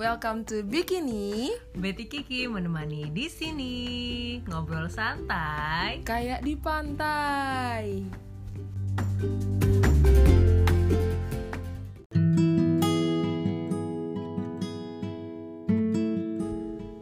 Welcome 0.00 0.48
to 0.48 0.64
Bikini 0.64 1.52
Betty 1.76 2.08
Kiki 2.08 2.48
menemani 2.48 3.12
di 3.12 3.28
sini 3.28 4.40
ngobrol 4.48 4.88
santai. 4.88 6.00
Kayak 6.08 6.40
di 6.40 6.56
pantai 6.56 8.08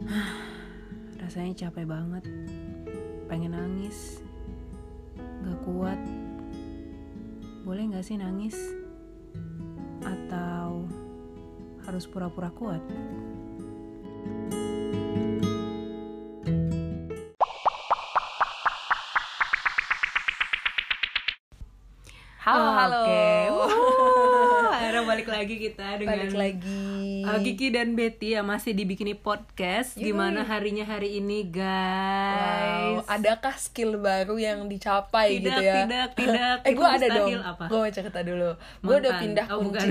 Rasanya 1.23 1.55
capek 1.55 1.87
banget, 1.87 2.27
pengen 3.31 3.55
nangis, 3.55 4.19
gak 5.47 5.55
kuat. 5.63 5.95
Boleh 7.63 7.87
gak 7.95 8.03
sih 8.03 8.19
nangis? 8.19 8.78
Harus 11.99 12.07
pura-pura 12.07 12.47
kuat? 12.55 12.79
Lagi 25.29 25.55
kita 25.61 26.01
dengan 26.01 26.17
Balik 26.25 26.33
lagi 26.33 26.81
Uh, 27.19 27.39
Kiki 27.45 27.69
dan 27.69 27.93
Betty 27.93 28.33
yang 28.33 28.47
masih 28.47 28.73
di 28.73 28.87
Bikini 28.87 29.13
Podcast 29.13 29.99
Yui. 29.99 30.11
Gimana 30.11 30.41
harinya 30.41 30.87
hari 30.87 31.19
ini 31.21 31.45
Wow, 31.45 31.53
guys? 31.53 33.05
adakah 33.05 33.55
skill 33.59 33.99
baru 34.01 34.39
yang 34.39 34.65
dicapai 34.65 35.37
Tidak, 35.37 35.45
gitu 35.45 35.61
ya? 35.61 35.75
tidak, 35.85 36.07
tidak. 36.15 36.55
eh, 36.67 36.73
gue 36.73 36.87
ada 36.87 37.07
dong. 37.11 37.29
apa? 37.43 37.63
Gue 37.69 37.77
mau 37.77 37.91
cerita 37.91 38.19
dulu. 38.23 38.49
Gue 38.81 38.95
udah 38.97 39.13
pindah 39.19 39.45
oh, 39.51 39.57
kunci. 39.61 39.69
bukan. 39.69 39.87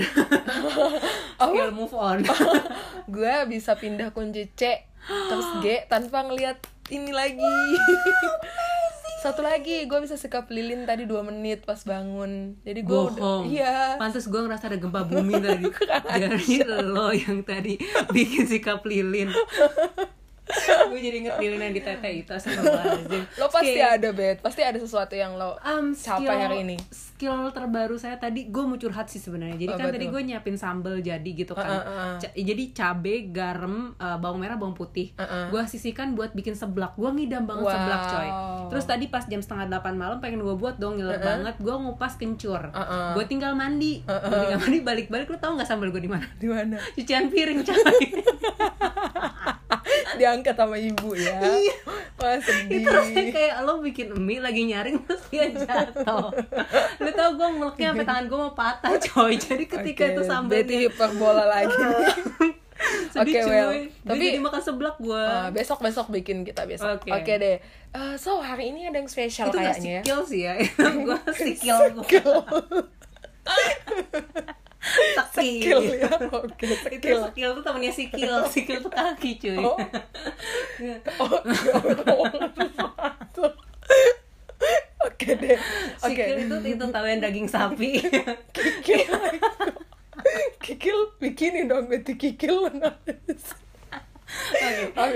Skill 1.48 1.70
move 1.70 1.94
on 1.94 2.18
gue 3.14 3.34
bisa 3.48 3.72
pindah 3.78 4.10
kunci 4.10 4.50
C 4.52 4.84
terus 5.08 5.48
G 5.64 5.86
tanpa 5.88 6.26
ngelihat 6.26 6.58
ini 6.88 7.12
lagi. 7.12 7.54
Satu 9.18 9.42
lagi, 9.42 9.90
gue 9.90 9.98
bisa 9.98 10.14
sikap 10.14 10.46
lilin 10.46 10.86
tadi 10.86 11.02
dua 11.02 11.26
menit 11.26 11.66
pas 11.66 11.82
bangun. 11.82 12.54
Jadi 12.62 12.80
gue 12.86 12.94
udah, 12.94 13.18
Bohong 13.18 13.44
iya. 13.50 13.98
Pantes 13.98 14.30
gue 14.30 14.40
ngerasa 14.40 14.70
ada 14.70 14.78
gempa 14.78 15.02
bumi 15.04 15.34
tadi 15.46 15.64
Jadi 16.06 16.62
lo 16.66 17.10
yang 17.10 17.42
tadi 17.42 17.78
bikin 18.14 18.46
sikap 18.46 18.86
lilin 18.86 19.34
Gue 20.88 20.98
jadi 20.98 21.16
inget 21.18 21.36
lilin 21.36 21.60
yang 21.60 21.74
di 21.74 21.82
tete 21.82 22.10
itu 22.10 22.32
Lo 23.34 23.46
pasti 23.46 23.74
Skill- 23.74 23.92
ada 23.92 24.08
bet, 24.10 24.38
pasti 24.38 24.60
ada 24.60 24.76
sesuatu 24.76 25.12
yang 25.12 25.34
lo 25.34 25.56
um, 25.58 25.92
capai 25.92 26.24
skill- 26.24 26.40
hari 26.40 26.56
ini. 26.62 26.76
Skill 26.88 27.50
terbaru 27.50 27.94
saya 27.94 28.16
tadi 28.16 28.46
gue 28.46 28.62
mau 28.62 28.76
curhat 28.76 29.06
sih 29.06 29.18
sebenarnya. 29.18 29.58
Jadi 29.58 29.68
Oh, 29.68 29.76
kan 29.76 29.86
betul. 29.86 29.96
tadi 29.96 30.06
gue 30.08 30.22
nyiapin 30.24 30.54
sambal 30.54 30.96
jadi 30.98 31.26
gitu 31.26 31.52
kan. 31.52 31.66
Uh, 31.66 31.74
uh, 31.74 31.90
uh. 32.14 32.30
Jadi 32.30 32.64
cabe, 32.70 33.28
garam, 33.28 33.92
uh, 33.94 34.16
bawang 34.16 34.38
merah, 34.38 34.54
bawang 34.54 34.72
putih. 34.72 35.10
Uh, 35.12 35.22
uh. 35.22 35.44
Gue 35.48 35.62
sisihkan 35.64 36.14
buat 36.14 36.32
bikin 36.32 36.54
seblak. 36.54 36.94
Gue 36.94 37.10
ngidam 37.10 37.44
banget 37.44 37.64
Wow. 37.64 37.74
seblak 37.74 38.02
coy. 38.08 38.28
Terus 38.68 38.84
tadi 38.86 39.04
pas 39.08 39.24
jam 39.24 39.40
setengah 39.40 39.66
delapan 39.66 39.94
malam 39.94 40.18
pengen 40.18 40.40
gue 40.40 40.54
buat 40.54 40.78
dong 40.78 40.96
ngiler 40.96 41.18
banget. 41.18 41.54
Gue 41.58 41.74
ngupas 41.74 42.14
kencur. 42.16 42.70
Uh, 42.70 42.80
uh. 42.80 43.08
Gue 43.12 43.26
tinggal 43.26 43.52
mandi. 43.52 44.00
Gue 44.00 44.16
tinggal 44.38 44.60
mandi 44.60 44.78
balik-balik. 44.80 45.26
Lo 45.26 45.36
tau 45.36 45.52
nggak 45.52 45.66
sambal 45.66 45.90
gue 45.90 46.00
di 46.00 46.08
mana? 46.08 46.24
Di 46.34 46.46
mana? 46.46 46.78
Cucian 46.94 47.28
piring 47.28 47.60
coy. 47.60 47.76
Diangkat 50.18 50.54
sama 50.54 50.76
ibu 50.76 51.10
ya. 51.14 51.38
Iya. 51.58 51.76
Wah 52.18 52.34
sedih. 52.36 52.82
itu 52.82 52.88
rasanya 52.88 53.24
kayak 53.30 53.54
lo 53.62 53.78
bikin 53.78 54.10
mie 54.12 54.38
lagi 54.38 54.66
nyaring 54.66 54.98
terus 55.00 55.22
dia 55.28 55.46
jatuh 55.48 56.34
lo 57.02 57.10
tau 57.12 57.30
gue 57.32 57.48
ngeluknya 57.48 57.94
sampai 57.94 58.02
tangan 58.04 58.24
gue 58.26 58.38
mau 58.40 58.52
patah 58.52 58.98
coy 58.98 59.38
jadi 59.38 59.64
ketika 59.64 60.02
Oke, 60.04 60.12
itu 60.12 60.22
sambalnya 60.24 60.58
Betty 60.60 60.74
hiperbola 60.82 61.44
lagi. 61.46 61.78
Oke, 63.14 63.38
cuy 63.38 63.46
well, 63.48 63.70
tapi- 64.02 64.18
jadi 64.28 64.38
makan 64.40 64.60
seblak 64.60 64.96
gue 64.98 65.14
Uh, 65.14 65.50
besok 65.50 65.78
besok 65.78 66.10
bikin 66.10 66.42
kita 66.42 66.62
besok. 66.64 66.98
Oke 66.98 67.10
Oke. 67.12 67.34
deh. 67.36 67.56
Uh, 67.90 68.14
so 68.14 68.38
hari 68.38 68.70
ini 68.70 68.84
ada 68.84 68.98
yang 68.98 69.06
spesial 69.06 69.48
itu 69.48 69.56
kayaknya 69.56 69.92
ya. 69.94 70.02
skill 70.02 70.20
sih 70.22 70.40
ya 70.42 70.54
gue 70.76 71.18
skill 71.32 71.80
gue 71.94 72.22
Skill 75.38 75.80
ya. 75.94 76.10
Oke, 76.32 76.66
itu 76.66 76.76
skill. 76.98 77.20
skill 77.30 77.50
tuh 77.58 77.62
temennya 77.62 77.92
sikil 77.94 78.32
sikil 78.54 78.78
tuh 78.82 78.92
kaki 78.92 79.38
cuy 79.38 79.56
Oh. 79.58 79.76
Oh, 81.18 82.26
sesuatu. 82.54 83.44
Oke 85.06 85.28
deh. 85.38 85.58
Oke. 86.02 86.14
sikil 86.14 86.36
itu 86.46 86.56
itu 86.74 86.84
tahu 86.90 87.06
yang 87.06 87.20
daging 87.22 87.48
sapi 87.50 88.02
Kikil. 88.54 89.10
Kikil 90.58 90.98
bikini 91.22 91.66
dong 91.70 91.86
Betty 91.86 92.14
kikil. 92.18 92.70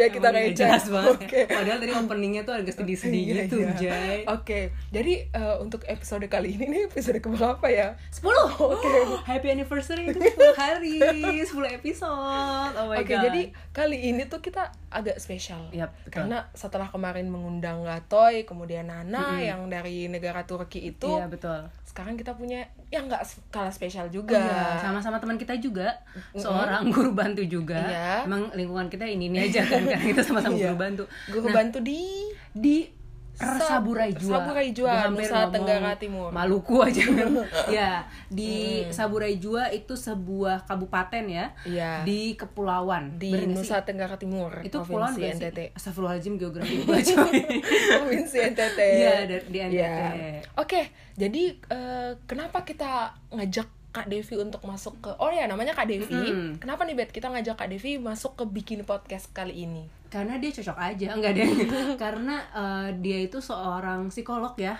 Ya, 0.02 0.08
kita 0.10 0.28
receh. 0.28 0.56
jelas 0.56 0.84
banget 0.86 1.14
Oke. 1.16 1.40
padahal 1.46 1.78
tadi 1.78 1.92
openingnya 1.92 2.42
tuh 2.42 2.54
agak 2.54 2.74
sedih-sedih 2.74 3.22
Iya, 3.22 3.34
gitu 3.44 3.56
iya. 3.60 3.72
Jay 3.74 4.18
Oke, 4.26 4.60
jadi 4.88 5.14
eh, 5.28 5.56
untuk 5.58 5.86
episode 5.86 6.26
kali 6.26 6.54
ini 6.54 6.64
nih 6.66 6.80
episode 6.86 7.18
keberapa 7.18 7.66
ya? 7.66 7.94
10 8.10 8.26
Oke 8.58 8.90
Happy 9.22 9.48
anniversary 9.48 10.08
itu 10.08 10.18
10 10.18 10.54
hari 10.54 10.98
10 11.40 11.46
episode 11.76 12.72
Oh 12.74 12.86
my 12.88 12.98
Oke, 12.98 13.10
god 13.10 13.22
jadi 13.26 13.42
kali 13.70 14.10
ini 14.10 14.26
tuh 14.26 14.40
kita 14.40 14.68
agak 14.88 15.16
spesial. 15.16 15.72
Yap, 15.72 15.94
betul. 15.98 16.12
Karena 16.12 16.44
setelah 16.52 16.88
kemarin 16.88 17.24
mengundang 17.26 17.80
Gatoy, 17.80 18.44
kemudian 18.44 18.92
Nana 18.92 19.40
yang 19.40 19.64
dari 19.66 20.04
negara 20.04 20.44
Turki 20.44 20.84
itu, 20.84 21.08
Iya 21.08 21.26
betul 21.26 21.64
sekarang 21.92 22.16
kita 22.16 22.32
punya 22.32 22.64
yang 22.88 23.04
nggak 23.04 23.20
kalah 23.52 23.68
spesial 23.68 24.08
juga. 24.08 24.40
iya. 24.40 24.80
Sama-sama 24.80 25.20
teman 25.20 25.36
kita 25.36 25.52
juga 25.56 25.92
Seorang 26.32 26.88
guru 26.88 27.12
bantu 27.12 27.44
juga 27.44 27.84
Iya. 27.84 28.24
Emang 28.24 28.48
lingkungan 28.50 28.88
kita 28.88 29.04
ini 29.04 29.28
ini 29.28 29.44
aja 29.44 29.60
kan 29.62 29.84
Karena 29.92 30.00
kita 30.08 30.24
sama-sama 30.24 30.56
Iya. 30.56 30.72
guru 30.72 30.76
bantu 30.80 31.04
Guru 31.28 31.46
Nah, 31.46 31.54
bantu 31.54 31.78
di 31.84 32.00
Di 32.50 32.76
Saburai 33.34 34.12
Jua 34.12 34.38
Saburai 34.38 34.68
Jua, 34.70 35.08
Nusa 35.08 35.48
Tenggara 35.48 35.96
Timur. 35.96 36.30
Maluku 36.30 36.78
aja 36.78 37.02
Ya 37.74 38.04
Di 38.28 38.84
Saburai 38.88 39.36
Jua 39.36 39.66
itu 39.68 39.92
sebuah 39.92 40.62
kabupaten 40.62 41.24
ya 41.24 41.50
Iya. 41.62 42.02
Di 42.02 42.34
kepulauan 42.34 43.16
di 43.16 43.32
Bener 43.32 43.50
Nusa? 43.50 43.82
Tenggara 43.82 44.14
Timur, 44.14 44.60
Itu 44.60 44.80
kepulauan 44.80 45.12
nggak 45.12 45.32
sih? 45.32 45.42
NTT. 45.42 45.58
Astagfirullahaladzim 45.72 46.34
geografi 46.36 46.74
gue 46.82 47.00
provinsi 47.90 48.36
NTT. 48.48 48.78
Iya, 48.78 49.14
di- 49.24 49.46
di 49.48 49.58
NTT. 49.60 49.74
Iya. 49.74 49.96
Oke, 50.54 50.80
jadi 51.14 51.42
eh, 51.56 52.10
kenapa 52.24 52.62
kita 52.62 53.12
ngajak 53.30 53.66
Kak 53.92 54.08
Devi 54.08 54.34
untuk 54.36 54.60
masuk 54.62 54.96
ke 55.00 55.10
Oh 55.18 55.28
ya, 55.28 55.44
namanya 55.44 55.72
Kak 55.72 55.84
Devi. 55.84 56.08
Mm-mm. 56.08 56.56
Kenapa 56.56 56.84
nih 56.84 56.96
Bet 56.96 57.10
kita 57.10 57.28
ngajak 57.28 57.56
Kak 57.56 57.68
Devi 57.68 57.96
masuk 57.96 58.32
ke 58.34 58.44
Bikini 58.46 58.80
Podcast 58.82 59.28
kali 59.30 59.52
ini? 59.62 59.84
Karena 60.12 60.36
dia 60.36 60.52
cocok 60.52 60.76
aja 60.76 61.06
enggak 61.10 61.32
deh 61.32 61.48
karena 62.02 62.36
eh, 62.52 62.88
dia 63.00 63.18
itu 63.22 63.40
seorang 63.40 64.06
psikolog 64.06 64.52
ya 64.54 64.76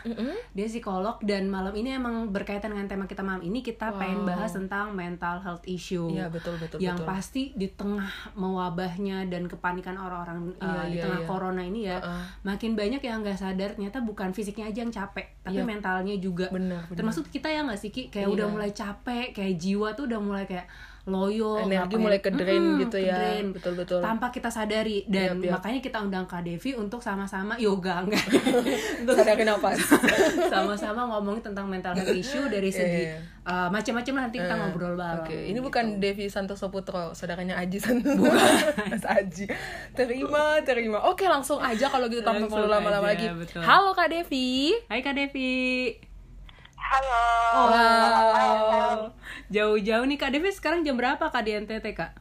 dia 0.52 0.66
psikolog 0.66 1.16
dan 1.22 1.48
malam 1.48 1.72
ini 1.72 1.96
emang 1.96 2.28
berkaitan 2.28 2.70
dengan 2.70 2.84
tema 2.84 3.04
kita 3.04 3.24
malam 3.24 3.40
ini 3.40 3.64
kita 3.64 3.96
pengen 3.96 4.22
bahas 4.22 4.52
tentang 4.52 4.92
mental 4.92 5.40
health 5.40 5.64
issue 5.64 6.12
Iya, 6.12 6.28
betul, 6.28 6.60
betul, 6.60 6.76
yang 6.78 6.94
betul. 6.94 7.08
pasti 7.08 7.42
di 7.52 7.66
tengah 7.66 8.04
mewabahnya 8.36 9.24
dan 9.26 9.48
kepanikan 9.48 9.96
orang-orang 9.96 10.52
eh, 10.54 10.66
Iya, 10.66 10.82
di 10.84 10.94
iya, 10.94 11.02
tengah 11.02 11.20
iya. 11.20 11.28
corona 11.28 11.62
ini 11.62 11.80
ya 11.82 11.96
Uh-uh. 11.96 12.24
makin 12.44 12.76
banyak 12.76 13.00
yang 13.00 13.24
nggak 13.24 13.38
sadar 13.38 13.72
ternyata 13.72 14.04
bukan 14.04 14.30
fisiknya 14.30 14.68
aja 14.68 14.84
yang 14.84 14.92
capek 14.92 15.26
tapi 15.40 15.56
Iya. 15.56 15.64
mentalnya 15.64 16.14
juga 16.18 16.52
Benar, 16.52 16.84
benar. 16.84 16.96
termasuk 16.98 17.24
kita 17.28 17.48
ya 17.48 17.64
nggak 17.64 17.80
sih 17.80 17.88
Ki? 17.88 18.02
kayak 18.08 18.28
Iya. 18.28 18.34
udah 18.36 18.46
mulai 18.46 18.70
capek 18.70 19.32
kayak 19.32 19.54
jiwa 19.56 19.88
tuh 19.94 20.04
udah 20.04 20.20
mulai 20.20 20.44
kayak 20.44 20.68
loyo 21.04 21.58
Energi 21.58 21.74
ngapain- 21.88 21.98
mulai 22.00 22.20
ke-drain 22.20 22.62
Mm-mm, 22.62 22.80
gitu 22.80 22.96
ya. 22.96 23.10
ke-drain. 23.12 23.46
Betul-betul. 23.50 23.98
tanpa 24.00 24.26
kita 24.28 24.46
sadari 24.48 25.02
dan 25.04 25.34
Yap, 25.34 25.42
yap. 25.42 25.52
makanya 25.56 25.80
kita 25.80 25.98
undang 25.98 26.24
Kak 26.24 26.42
Devi 26.42 26.72
untuk 26.72 26.98
sama-sama 26.98 27.58
yoga 27.58 27.98
enggak 28.04 28.22
untuk 29.00 29.14
Sadarin 29.16 29.46
nafas. 29.48 29.82
sama-sama 30.46 31.02
ngomongin 31.08 31.42
tentang 31.42 31.66
mental 31.66 31.92
health 31.92 32.12
issue 32.12 32.46
dari 32.46 32.68
Iya, 32.68 32.78
segi 32.78 33.02
iya. 33.04 33.16
uh, 33.42 33.66
macam-macam 33.68 34.12
lah, 34.12 34.22
nanti 34.24 34.38
kita 34.38 34.46
Eh, 34.48 34.58
ngobrol 34.60 34.94
bareng 34.94 35.26
Oke, 35.26 35.38
ini 35.42 35.52
gitu. 35.52 35.66
bukan 35.66 35.84
Devi 35.98 36.24
Santoso 36.26 36.66
Putro, 36.68 37.10
saudaranya 37.12 37.54
Aji 37.56 37.78
Santoso. 37.78 38.22
Mas 38.92 39.02
Aji. 39.02 39.50
Terima, 39.92 40.62
terima. 40.62 41.02
Oke, 41.04 41.26
langsung 41.26 41.58
aja 41.58 41.86
kalau 41.86 42.06
gitu 42.06 42.22
tanpa 42.22 42.46
perlu 42.46 42.68
lama-lama 42.68 43.08
lagi. 43.08 43.26
betul. 43.28 43.58
Halo 43.60 43.90
Kak 43.90 44.06
Devi. 44.08 44.70
Hai 44.86 45.00
Kak 45.00 45.14
Devi 45.14 45.50
Halo. 46.92 47.24
Wow. 47.72 49.16
jauh-jauh 49.48 50.04
nih 50.04 50.20
Kak 50.20 50.36
Devi 50.36 50.52
sekarang 50.52 50.84
jam 50.84 51.00
berapa 51.00 51.24
Kak 51.24 51.40
di 51.40 51.56
NTT 51.56 51.96
Kak 51.96 52.12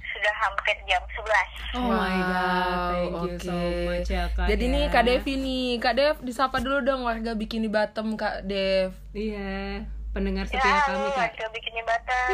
Sudah 0.00 0.34
hampir 0.40 0.76
jam 0.88 1.00
11. 1.04 1.76
Oh 1.76 1.88
my 1.92 2.16
god, 2.16 2.88
thank 2.88 3.12
you 3.12 3.36
so 3.36 3.52
oke. 3.52 3.84
much 3.84 4.08
ya 4.08 4.24
Kak 4.32 4.48
Jadi 4.48 4.64
ya. 4.64 4.72
nih 4.72 4.84
Kak 4.88 5.04
Devi 5.04 5.34
nih, 5.36 5.66
Kak 5.76 5.94
Dev 6.00 6.16
disapa 6.24 6.64
dulu 6.64 6.80
dong 6.80 7.04
warga 7.04 7.36
Bikini 7.36 7.68
Bottom 7.68 8.16
Kak 8.16 8.48
Dev. 8.48 8.96
Iya, 9.12 9.84
pendengar 10.16 10.48
Ya, 10.48 10.56
setia 10.56 10.80
kami 10.88 10.96
halo, 10.96 11.08
Kak 11.12 11.20
warga 11.20 11.46
Bikini 11.52 11.82
Batam. 11.84 12.28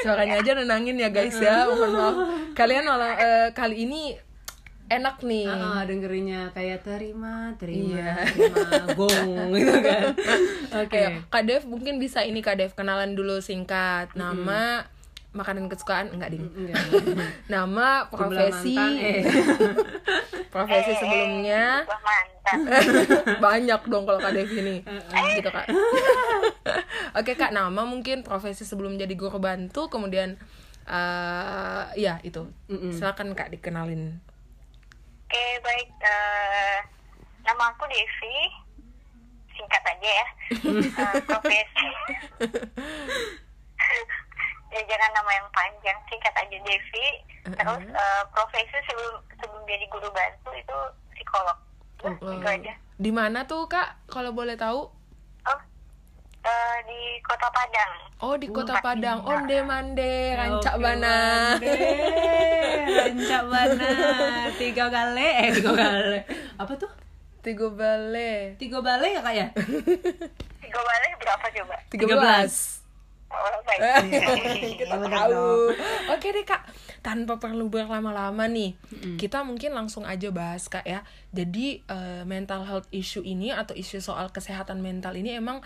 Suaranya 0.00 0.36
aja 0.40 0.52
nenangin 0.56 0.96
ya 0.96 1.12
guys 1.12 1.36
ya, 1.36 1.68
mohon 1.68 1.92
maaf. 1.92 2.16
Kalian 2.56 2.88
malah 2.88 3.12
eh, 3.16 3.48
kali 3.52 3.84
ini 3.84 4.16
enak 4.86 5.16
nih. 5.20 5.46
Ah, 5.46 5.82
dengerinnya 5.82 6.50
kayak 6.50 6.82
terima, 6.82 7.52
terima, 7.54 7.94
Iya. 7.94 8.12
terima, 8.26 8.66
gong 8.92 9.48
gitu 9.56 9.74
kan. 9.78 10.02
Oke. 10.76 10.98
Ayo, 10.98 11.08
Kak 11.26 11.42
Dev 11.42 11.62
mungkin 11.64 11.96
bisa 11.96 12.20
ini 12.20 12.38
Kak 12.38 12.56
Dev 12.56 12.72
kenalan 12.72 13.12
dulu 13.12 13.38
singkat 13.38 14.12
nama 14.12 14.84
makanan 15.30 15.66
kesukaan 15.66 16.08
enggak 16.08 16.30
ding 16.30 16.46
Enggak. 16.46 16.78
nama 17.52 18.06
profesi 18.06 18.78
mantan, 18.78 19.02
eh. 19.02 19.22
profesi 20.54 20.86
Eh, 20.86 20.94
eh, 20.94 20.96
sebelumnya 20.96 21.64
mantan. 21.82 22.58
banyak 23.40 23.80
dong 23.84 24.04
kalau 24.04 24.20
kak 24.20 24.30
Devi 24.30 24.62
nih 24.62 24.78
gitu 25.34 25.50
kak 25.50 25.66
oke 27.14 27.32
kak 27.34 27.50
nama 27.50 27.82
mungkin 27.82 28.22
profesi 28.22 28.62
sebelum 28.62 28.94
jadi 28.94 29.10
guru 29.12 29.42
bantu 29.42 29.88
kemudian 29.88 30.38
eh 30.84 31.84
ya 31.96 32.22
itu 32.22 32.46
Mm-mm. 32.68 32.92
silakan 32.92 33.32
kak 33.32 33.50
dikenalin 33.50 34.22
Oke, 35.34 35.66
baik. 35.66 35.90
eh, 35.98 36.78
nama 37.42 37.74
aku 37.74 37.90
Devi. 37.90 38.38
Singkat 39.50 39.82
aja 39.82 40.10
ya. 40.14 40.26
Eh, 40.62 41.18
profesi. 41.26 41.88
ya 44.70 44.80
jangan 44.86 45.10
nama 45.10 45.30
yang 45.34 45.48
panjang, 45.50 45.98
singkat 46.06 46.30
aja 46.38 46.54
Devi. 46.54 47.06
Terus 47.50 47.82
eh, 47.82 48.22
profesi 48.30 48.78
sebelum 48.86 49.18
sebelum 49.34 49.62
jadi 49.66 49.90
guru 49.90 50.06
bantu 50.14 50.54
itu 50.54 50.78
psikolog. 51.10 51.58
Udah, 51.98 52.14
itu 52.14 52.46
aja. 52.46 52.72
di 52.94 53.10
mana 53.10 53.42
tuh 53.42 53.66
kak 53.66 54.06
kalau 54.06 54.30
boleh 54.30 54.54
tahu 54.54 54.86
Oh, 54.86 54.86
eh, 54.86 55.03
Kota 57.24 57.48
Padang. 57.50 57.92
oh 58.20 58.34
di 58.36 58.46
kota 58.46 58.74
Padang 58.78 59.18
onde 59.24 59.58
mande 59.62 60.12
rancak 60.34 60.76
Oke, 60.76 60.82
bana. 60.82 61.16
Rancak 62.84 63.42
bana. 63.46 63.90
Tiga 64.54 64.86
kali, 64.86 65.28
eh 65.40 65.48
tiga 65.52 65.72
kali. 65.72 66.20
Apa 66.56 66.72
tuh? 66.76 66.92
tiga 67.40 67.68
bale 67.68 68.56
Tiga 68.56 68.80
bale 68.80 69.04
ya 69.06 69.20
kak 69.20 69.34
ya? 69.34 69.46
Tiga 70.64 70.80
balik 70.80 71.12
berapa 71.20 71.46
coba? 71.52 71.76
tiga 71.88 72.04
13. 72.08 72.12
belas 72.16 72.52
Oh, 73.32 73.60
baik. 73.66 73.80
kita 74.80 74.94
Bener 74.94 75.10
tahu 75.10 75.74
oke 76.12 76.28
deh 76.30 76.46
kak. 76.46 76.62
Tanpa 77.04 77.36
perlu 77.36 77.68
berlama-lama 77.68 78.48
nih 78.48 78.76
kita 79.20 79.44
mungkin 79.44 79.76
langsung 79.76 80.08
aja 80.08 80.30
bahas 80.30 80.70
kak 80.70 80.86
ya. 80.86 81.02
Jadi 81.34 81.82
eh, 81.84 82.22
mental 82.24 82.64
health 82.64 82.88
issue 82.94 83.24
ini 83.24 83.50
atau 83.50 83.74
isu 83.76 84.00
soal 84.00 84.30
kesehatan 84.30 84.80
mental 84.80 85.12
ini 85.18 85.36
emang 85.36 85.60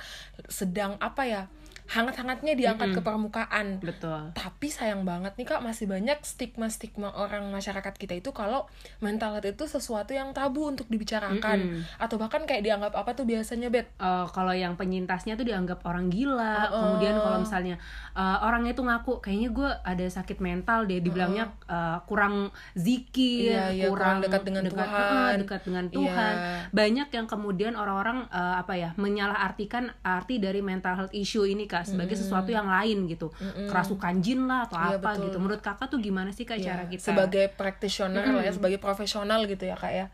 sedang 0.48 0.96
apa 0.98 1.22
ya 1.28 1.42
hangat-hangatnya 1.88 2.52
diangkat 2.54 2.92
ke 2.92 3.00
permukaan. 3.00 3.80
Betul. 3.80 4.30
tapi 4.32 4.68
sayang 4.68 5.02
banget 5.02 5.34
nih 5.34 5.46
kak 5.46 5.60
masih 5.60 5.88
banyak 5.88 6.20
stigma-stigma 6.20 7.10
orang 7.10 7.48
masyarakat 7.48 7.94
kita 7.94 8.14
itu 8.14 8.30
kalau 8.30 8.68
mental 8.98 9.34
health 9.34 9.46
itu 9.46 9.64
sesuatu 9.64 10.12
yang 10.12 10.30
tabu 10.30 10.68
untuk 10.68 10.86
dibicarakan. 10.86 11.80
Atau 11.96 12.16
bahkan 12.16 12.44
kayak 12.44 12.60
dianggap 12.60 12.92
apa 12.92 13.12
tuh 13.12 13.24
biasanya 13.24 13.68
bet 13.68 13.88
Eh, 13.98 14.26
kalau 14.30 14.52
yang 14.52 14.76
penyintasnya 14.76 15.34
tuh 15.34 15.42
dianggap 15.42 15.82
orang 15.82 16.06
gila, 16.06 16.70
kemudian 16.70 17.16
kalau 17.16 17.40
misalnya 17.40 17.80
eh, 18.12 18.38
orangnya 18.44 18.72
itu 18.72 18.84
ngaku 18.84 19.18
kayaknya 19.18 19.48
gue 19.50 19.70
ada 19.82 20.06
sakit 20.06 20.38
mental 20.38 20.84
deh, 20.84 21.00
dibilangnya 21.00 21.50
eh, 21.66 21.98
kurang 22.04 22.52
zikir, 22.76 23.56
Iya, 23.56 23.66
iya, 23.74 23.84
kurang 23.88 24.20
dekat 24.20 24.42
dengan 24.44 24.62
Tuhan. 24.66 24.88
eh, 24.88 25.34
dekat 25.40 25.60
dengan 25.64 25.84
Tuhan. 25.88 26.34
Iya. 26.36 26.54
Banyak 26.70 27.08
yang 27.10 27.26
kemudian 27.26 27.74
orang-orang 27.74 28.28
eh, 28.28 28.54
apa 28.60 28.74
ya 28.76 28.90
menyalahartikan 28.94 29.90
arti 30.00 30.38
dari 30.38 30.60
mental 30.60 30.94
health 30.94 31.14
issue 31.14 31.42
ini 31.42 31.64
kak 31.78 31.86
sebagai 31.86 32.18
sesuatu 32.18 32.50
yang 32.50 32.66
lain 32.66 33.06
gitu, 33.06 33.30
kerasukan 33.70 34.18
jin 34.18 34.50
lah 34.50 34.66
atau 34.66 34.76
Iya, 34.76 34.98
apa 34.98 35.14
betul. 35.14 35.22
gitu. 35.30 35.36
Menurut 35.38 35.62
kakak 35.62 35.86
tuh 35.86 36.02
gimana 36.02 36.34
sih 36.34 36.42
kak 36.42 36.58
cara 36.58 36.82
Ya, 36.82 36.90
kita 36.90 37.14
sebagai 37.14 37.46
practitioner 37.54 38.26
lah 38.26 38.42
ya 38.42 38.50
sebagai 38.50 38.82
profesional 38.82 39.46
gitu 39.46 39.62
ya 39.62 39.78
kak 39.78 39.92
ya 39.94 40.06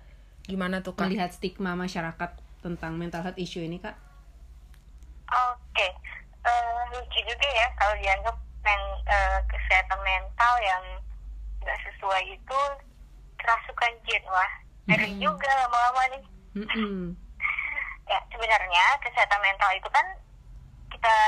gimana 0.44 0.84
tuh 0.84 0.92
kak 0.92 1.08
melihat 1.08 1.32
stigma 1.32 1.72
masyarakat 1.72 2.30
tentang 2.60 2.92
mental 3.00 3.24
health 3.24 3.40
issue 3.40 3.64
ini 3.64 3.80
kak? 3.80 3.96
Oke, 5.24 5.88
Eh, 6.44 6.80
lucu 6.92 7.20
juga 7.24 7.48
ya 7.48 7.66
kalau 7.80 7.96
dianggap 7.96 8.36
men- 8.60 9.00
eh, 9.08 9.40
kesehatan 9.48 9.96
mental 10.04 10.54
yang 10.60 10.84
nggak 11.64 11.78
sesuai 11.80 12.20
itu 12.28 12.58
kerasukan 13.40 13.92
jin 14.04 14.20
wah 14.28 14.52
ngeri 14.84 15.08
juga 15.16 15.48
lama-lama 15.64 16.02
nih. 16.12 16.24
Mm-mm. 16.60 17.16
Ya 18.04 18.20
sebenarnya 18.28 18.84
kesehatan 19.00 19.40
mental 19.40 19.72
itu 19.72 19.88
kan 19.88 20.04
kita 20.94 21.18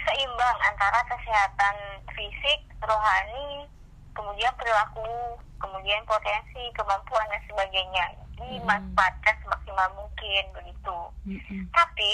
seimbang 0.00 0.58
antara 0.64 1.00
kesehatan 1.04 1.76
fisik, 2.16 2.60
rohani, 2.80 3.68
kemudian 4.16 4.52
perilaku, 4.56 5.36
kemudian 5.60 6.00
potensi, 6.08 6.72
kemampuan 6.72 7.28
dan 7.28 7.42
sebagainya. 7.44 8.04
Dimanfaatkan 8.40 9.36
semaksimal 9.44 9.88
mungkin 9.92 10.44
begitu. 10.56 10.98
Mm-mm. 11.28 11.60
Tapi 11.70 12.10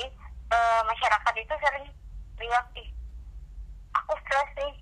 eh, 0.50 0.80
masyarakat 0.82 1.34
itu 1.38 1.54
sering 1.62 1.86
bilang 2.34 2.66
ih 2.74 2.88
aku 3.94 4.14
stres 4.26 4.50
nih, 4.58 4.74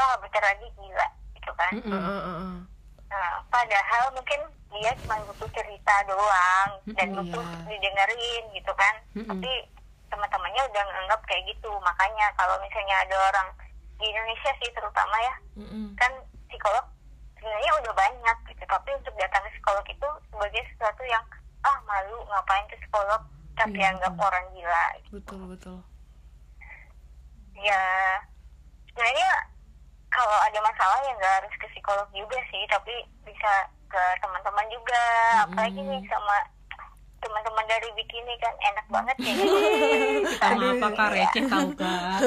ah 0.00 0.16
bentar 0.20 0.42
lagi 0.42 0.66
gila 0.80 1.08
gitu 1.36 1.52
kan. 1.56 1.72
Heeh. 1.76 2.54
Nah, 3.10 3.30
padahal 3.50 4.04
mungkin 4.14 4.40
dia 4.70 4.94
cuma 5.02 5.18
butuh 5.26 5.50
cerita 5.50 5.94
doang 6.06 6.70
dan 6.94 7.08
butuh 7.10 7.42
iya. 7.42 7.66
didengerin 7.66 8.44
gitu 8.54 8.72
kan. 8.78 8.94
Mm-mm. 9.18 9.28
Tapi 9.28 9.52
teman-temannya 10.10 10.62
udah 10.70 10.82
nganggap 10.84 11.20
kayak 11.30 11.46
gitu. 11.48 11.70
Makanya 11.80 12.26
kalau 12.36 12.58
misalnya 12.60 12.96
ada 13.06 13.16
orang 13.30 13.48
di 13.96 14.04
Indonesia 14.10 14.50
sih 14.60 14.70
terutama 14.74 15.16
ya, 15.22 15.34
Mm-mm. 15.62 15.94
kan 15.96 16.12
psikolog 16.50 16.84
sebenarnya 17.38 17.72
udah 17.80 17.92
banyak 17.94 18.36
gitu. 18.52 18.64
Tapi 18.66 18.90
untuk 18.98 19.14
datang 19.16 19.42
ke 19.46 19.50
psikolog 19.56 19.86
itu 19.88 20.08
sebagai 20.30 20.62
sesuatu 20.74 21.02
yang 21.08 21.24
ah 21.60 21.78
malu 21.84 22.16
ngapain 22.24 22.64
ke 22.72 22.76
psikolog 22.80 23.20
tapi 23.52 23.76
Iya, 23.76 23.92
anggap 23.92 24.16
orang 24.16 24.44
gila 24.56 24.84
betul 25.12 25.40
betul 25.52 25.76
ya 27.60 27.82
sebenarnya 28.88 29.30
kalau 30.08 30.38
ada 30.48 30.58
masalah 30.64 30.98
ya 31.04 31.12
nggak 31.12 31.36
harus 31.44 31.54
ke 31.60 31.66
psikolog 31.76 32.08
juga 32.16 32.40
sih 32.48 32.64
tapi 32.72 33.04
bisa 33.28 33.68
ke 33.92 34.02
teman-teman 34.24 34.64
juga 34.72 35.02
apalagi 35.44 35.76
nih 35.84 36.00
sama 36.08 36.36
teman-teman 37.30 37.64
dari 37.64 37.88
bikini 37.94 38.34
kan 38.42 38.54
enak 38.58 38.86
banget 38.90 39.16
ya. 39.22 39.34
Sama 40.42 40.66
apa 40.74 40.88
kak 40.90 41.08
receh 41.14 41.42
tau 41.46 41.68
kak 41.78 42.18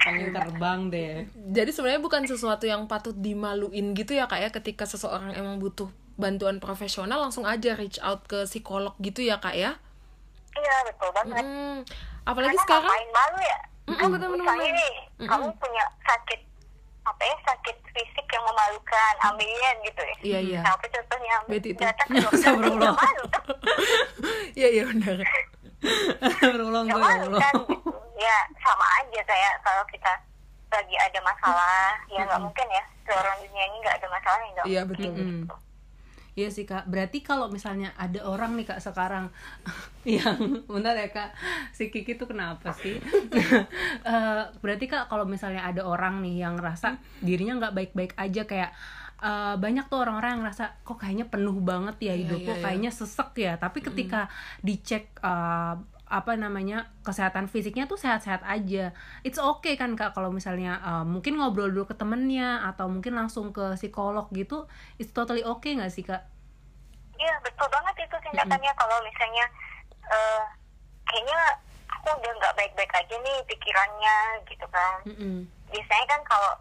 Pengen 0.00 0.32
terbang 0.32 0.80
deh. 0.88 1.14
Jadi 1.52 1.70
sebenarnya 1.70 2.00
bukan 2.00 2.24
sesuatu 2.24 2.64
yang 2.64 2.88
patut 2.88 3.12
dimaluin 3.12 3.92
gitu 3.92 4.16
ya 4.16 4.24
kak 4.24 4.40
ya 4.40 4.48
ketika 4.48 4.88
seseorang 4.88 5.36
emang 5.36 5.60
butuh 5.60 5.92
bantuan 6.16 6.56
profesional 6.56 7.20
langsung 7.20 7.44
aja 7.44 7.76
reach 7.76 8.00
out 8.00 8.24
ke 8.24 8.48
psikolog 8.48 8.96
gitu 8.96 9.20
ya 9.20 9.36
kak 9.36 9.52
ya? 9.52 9.76
Iya 10.56 10.76
betul 10.88 11.08
banget. 11.12 11.44
Hmm, 11.44 11.78
apalagi 12.24 12.56
Karena 12.56 12.64
sekarang? 12.64 12.92
malu 13.12 13.38
ya? 13.38 13.58
Mm-mm, 13.90 13.98
Kan 14.00 14.08
betul-betul. 14.08 14.40
misalnya 14.40 14.70
nih 14.72 14.92
kamu 15.28 15.46
punya 15.60 15.84
sakit 16.00 16.40
apa 17.10 17.22
ya 17.22 17.36
sakit 17.44 17.76
fisik 17.90 18.26
yang 18.30 18.44
memalukan 18.46 19.14
ambeien 19.20 19.76
gitu 19.82 20.02
ya 20.02 20.16
Iya, 20.22 20.38
iya. 20.40 20.60
nah, 20.62 20.72
apa 20.74 20.86
contohnya 20.86 21.34
Beti 21.44 21.74
itu. 21.74 21.82
Astagfirullah. 21.82 22.94
iya 24.58 24.68
iya 24.70 24.82
benar 24.86 25.18
Berulang 26.40 26.86
malu 26.86 27.36
kan 27.36 27.54
gitu. 27.66 27.90
ya 28.16 28.36
sama 28.60 28.86
aja 29.00 29.20
kayak 29.24 29.54
kalau 29.64 29.84
kita 29.88 30.12
lagi 30.70 30.94
ada 30.94 31.18
masalah 31.20 31.98
ya 32.06 32.22
nggak 32.22 32.40
mungkin 32.40 32.66
ya 32.70 32.84
seorang 33.02 33.36
dunia 33.42 33.64
ini 33.66 33.76
nggak 33.82 33.96
ada 33.98 34.08
masalah 34.08 34.38
ya 34.38 34.50
nggak 34.54 34.66
iya 34.68 34.82
betul 34.86 35.10
Mm-mm. 35.10 35.48
Iya 36.40 36.48
sih 36.48 36.64
kak, 36.64 36.88
berarti 36.88 37.20
kalau 37.20 37.52
misalnya 37.52 37.92
ada 38.00 38.24
orang 38.24 38.56
nih 38.56 38.64
kak 38.72 38.80
sekarang 38.80 39.28
yang 40.08 40.64
bentar 40.64 40.96
ya 40.96 41.12
kak, 41.12 41.36
si 41.76 41.92
Kiki 41.92 42.16
tuh 42.16 42.32
kenapa 42.32 42.72
sih? 42.72 42.96
Eh, 44.00 44.44
berarti 44.64 44.88
kak 44.88 45.12
kalau 45.12 45.28
misalnya 45.28 45.60
ada 45.66 45.84
orang 45.84 46.24
nih 46.24 46.40
yang 46.40 46.56
ngerasa 46.56 46.96
dirinya 47.20 47.60
nggak 47.60 47.74
baik-baik 47.76 48.12
aja 48.16 48.48
kayak 48.48 48.70
eh, 49.20 49.54
banyak 49.60 49.84
tuh 49.92 50.00
orang-orang 50.00 50.40
yang 50.40 50.42
ngerasa 50.48 50.64
kok 50.80 50.96
kayaknya 50.96 51.28
penuh 51.28 51.60
banget 51.60 51.96
ya 52.00 52.14
hidupku, 52.16 52.48
iya, 52.48 52.56
iya. 52.56 52.64
kayaknya 52.64 52.90
sesek 52.94 53.30
ya. 53.36 53.52
Tapi 53.60 53.84
ketika 53.84 54.32
dicek 54.64 55.12
eh, 55.20 55.74
apa 56.10 56.34
namanya 56.34 56.90
kesehatan 57.06 57.46
fisiknya 57.46 57.86
tuh 57.86 57.96
sehat-sehat 57.96 58.42
aja. 58.42 58.90
It's 59.22 59.38
okay 59.38 59.78
kan 59.78 59.94
kak 59.94 60.18
kalau 60.18 60.34
misalnya 60.34 60.82
uh, 60.82 61.06
mungkin 61.06 61.38
ngobrol 61.38 61.70
dulu 61.70 61.86
ke 61.86 61.94
temennya 61.94 62.66
atau 62.66 62.90
mungkin 62.90 63.14
langsung 63.14 63.54
ke 63.54 63.78
psikolog 63.78 64.26
gitu, 64.34 64.66
it's 64.98 65.14
totally 65.14 65.46
okay 65.46 65.78
nggak 65.78 65.94
sih 65.94 66.02
kak? 66.02 66.26
iya 67.20 67.34
betul 67.44 67.68
banget 67.68 68.08
itu 68.08 68.16
tindakannya 68.24 68.72
kalau 68.80 68.96
misalnya 69.04 69.44
eh, 70.08 70.44
kayaknya 71.04 71.40
aku 71.92 72.08
udah 72.16 72.32
nggak 72.40 72.56
baik-baik 72.56 72.92
aja 72.96 73.14
nih 73.20 73.38
pikirannya 73.44 74.16
gitu 74.48 74.66
kan 74.72 75.04
Mm-mm. 75.04 75.44
biasanya 75.68 76.06
kan 76.08 76.20
kalau 76.24 76.52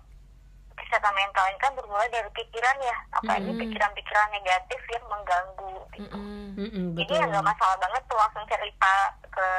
kesehatan 0.76 1.16
mental 1.16 1.46
ini 1.48 1.60
kan 1.64 1.72
bermula 1.80 2.06
dari 2.12 2.28
pikiran 2.36 2.78
ya 2.84 2.98
apalagi 3.16 3.52
Mm-mm. 3.56 3.62
pikiran-pikiran 3.64 4.30
negatif 4.36 4.82
yang 4.92 5.06
mengganggu 5.08 5.76
gitu. 5.96 6.18
Mm-mm. 6.20 6.60
Mm-mm, 6.60 6.88
jadi 7.00 7.14
betul. 7.16 7.24
ya 7.24 7.32
nggak 7.32 7.48
masalah 7.48 7.78
banget 7.80 8.04
tuh 8.12 8.18
langsung 8.20 8.46
cerita 8.52 8.94
ke 9.40 9.50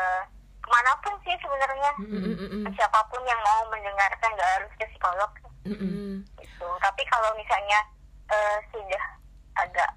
ke 0.60 0.68
mana 0.68 0.92
pun 1.00 1.16
sih 1.24 1.32
sebenarnya 1.40 1.90
ke 2.68 2.70
siapa 2.76 3.00
pun 3.08 3.24
yang 3.24 3.40
mau 3.40 3.64
mendengarkan 3.72 4.30
nggak 4.36 4.52
harus 4.60 4.72
ke 4.76 4.84
psikolog 4.92 5.30
mm-mm. 5.64 6.20
gitu 6.36 6.68
tapi 6.84 7.02
kalau 7.08 7.32
misalnya 7.32 7.80
eh, 8.28 8.58
sudah 8.68 9.04
agak 9.56 9.90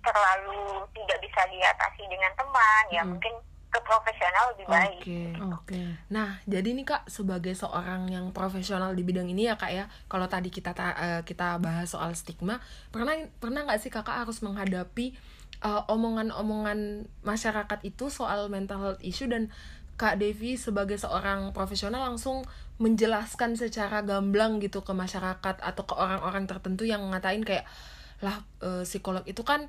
terlalu 0.00 0.88
tidak 0.96 1.18
bisa 1.20 1.40
diatasi 1.52 2.02
dengan 2.08 2.32
teman 2.32 2.84
ya 2.88 3.04
mungkin 3.04 3.34
ke 3.68 3.78
profesional 3.84 4.56
lebih 4.56 4.66
baik 4.72 5.04
Oke. 5.04 5.20
Oke. 5.52 5.82
Nah, 6.08 6.40
jadi 6.48 6.72
nih 6.72 6.88
Kak 6.88 7.12
sebagai 7.12 7.52
seorang 7.52 8.08
yang 8.08 8.32
profesional 8.32 8.96
di 8.96 9.04
bidang 9.04 9.28
ini 9.28 9.44
ya 9.44 9.60
Kak 9.60 9.68
ya. 9.68 9.84
Kalau 10.08 10.24
tadi 10.24 10.48
kita 10.48 10.72
ta- 10.72 10.96
eh, 10.96 11.20
kita 11.28 11.60
bahas 11.60 11.92
soal 11.92 12.16
stigma, 12.16 12.64
pernah 12.88 13.12
pernah 13.36 13.68
nggak 13.68 13.80
sih 13.84 13.92
Kakak 13.92 14.24
harus 14.24 14.40
menghadapi 14.40 15.12
eh, 15.64 15.82
omongan-omongan 15.90 17.08
masyarakat 17.22 17.78
itu 17.86 18.10
soal 18.12 18.50
mental 18.52 18.78
health 18.82 19.02
issue 19.02 19.30
dan 19.30 19.50
Kak 19.98 20.22
Devi 20.22 20.54
sebagai 20.54 20.94
seorang 20.94 21.50
profesional 21.50 22.06
langsung 22.06 22.46
menjelaskan 22.78 23.58
secara 23.58 24.06
gamblang 24.06 24.62
gitu 24.62 24.86
ke 24.86 24.94
masyarakat 24.94 25.58
atau 25.58 25.82
ke 25.82 25.94
orang-orang 25.98 26.46
tertentu 26.46 26.86
yang 26.86 27.02
ngatain 27.10 27.42
kayak 27.42 27.66
lah 28.22 28.42
eh, 28.62 28.86
psikolog 28.86 29.26
itu 29.26 29.42
kan 29.42 29.66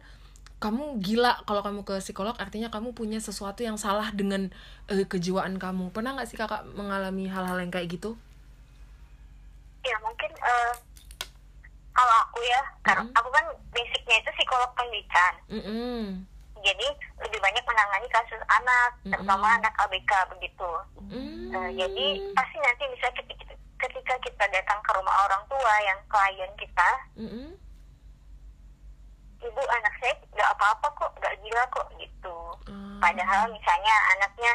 kamu 0.59 0.99
gila. 0.99 1.39
Kalau 1.47 1.63
kamu 1.63 1.87
ke 1.87 1.97
psikolog 2.03 2.35
artinya 2.35 2.67
kamu 2.67 2.91
punya 2.91 3.17
sesuatu 3.17 3.63
yang 3.63 3.79
salah 3.79 4.11
dengan 4.11 4.51
eh, 4.91 5.07
kejiwaan 5.07 5.57
kamu. 5.57 5.89
Pernah 5.95 6.19
nggak 6.19 6.29
sih 6.29 6.37
kakak 6.37 6.67
mengalami 6.75 7.31
hal-hal 7.31 7.57
yang 7.57 7.71
kayak 7.71 7.89
gitu? 7.97 8.19
Ya 9.87 9.95
mungkin 10.03 10.29
kalau 10.35 10.75
aku 12.39 12.47
ya 12.47 12.61
karena 12.87 13.03
aku 13.11 13.29
kan 13.29 13.45
basicnya 13.75 14.15
itu 14.15 14.31
psikolog 14.31 14.71
pendidikan 14.71 15.33
Mm-mm. 15.51 16.23
jadi 16.57 16.87
lebih 17.19 17.39
banyak 17.43 17.63
menangani 17.67 18.07
kasus 18.07 18.39
anak 18.47 18.95
terutama 19.03 19.59
anak 19.59 19.75
ABK 19.77 20.11
begitu 20.31 20.71
Mm. 21.09 21.49
Eh, 21.49 21.69
jadi 21.73 22.05
pasti 22.37 22.61
nanti 22.61 22.85
bisa 22.93 23.09
ketika, 23.17 23.49
ketika 23.81 24.13
kita 24.21 24.45
datang 24.53 24.77
ke 24.79 24.91
rumah 24.93 25.25
orang 25.25 25.41
tua 25.49 25.73
yang 25.81 25.97
klien 26.05 26.51
kita 26.53 26.89
Mm-mm. 27.17 27.49
ibu 29.41 29.61
anak 29.65 29.93
saya 29.97 30.13
nggak 30.29 30.51
apa-apa 30.53 30.87
kok 30.93 31.11
nggak 31.17 31.33
gila 31.41 31.63
kok 31.67 31.87
gitu 31.97 32.37
Ah. 32.69 33.01
padahal 33.01 33.49
misalnya 33.49 33.95
anaknya 34.13 34.51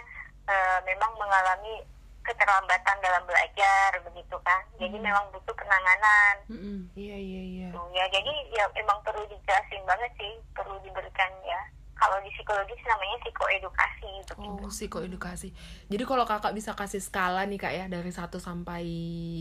eh, 0.47 0.79
memang 0.87 1.11
mengalami 1.19 1.83
keterlambatan 2.25 2.97
dalam 3.05 3.23
belajar 3.29 3.91
begitu 4.01 4.37
kan 4.41 4.65
jadi 4.81 4.97
memang 4.97 5.29
butuh 5.31 5.55
penanganan 5.55 6.35
Mm-mm. 6.49 6.79
iya 6.97 7.17
iya 7.17 7.43
iya 7.45 7.69
gitu 7.71 7.81
ya 7.93 8.05
jadi 8.09 8.33
ya 8.51 8.65
emang 8.81 8.99
perlu 9.05 9.23
dijelasin 9.29 9.85
banget 9.85 10.11
sih 10.17 10.33
perlu 10.57 10.81
diberikan 10.81 11.31
ya 11.45 11.61
kalau 11.95 12.19
di 12.25 12.31
psikologis 12.35 12.83
namanya 12.85 13.17
psikoedukasi 13.23 14.11
begitu 14.35 14.63
Oh, 14.65 14.73
psikoedukasi. 14.73 15.49
Jadi 15.87 16.03
kalau 16.03 16.27
kakak 16.27 16.57
bisa 16.57 16.75
kasih 16.75 16.99
skala 16.99 17.47
nih 17.47 17.61
kak 17.61 17.71
ya 17.71 17.85
dari 17.87 18.11
1 18.11 18.35
sampai 18.41 18.85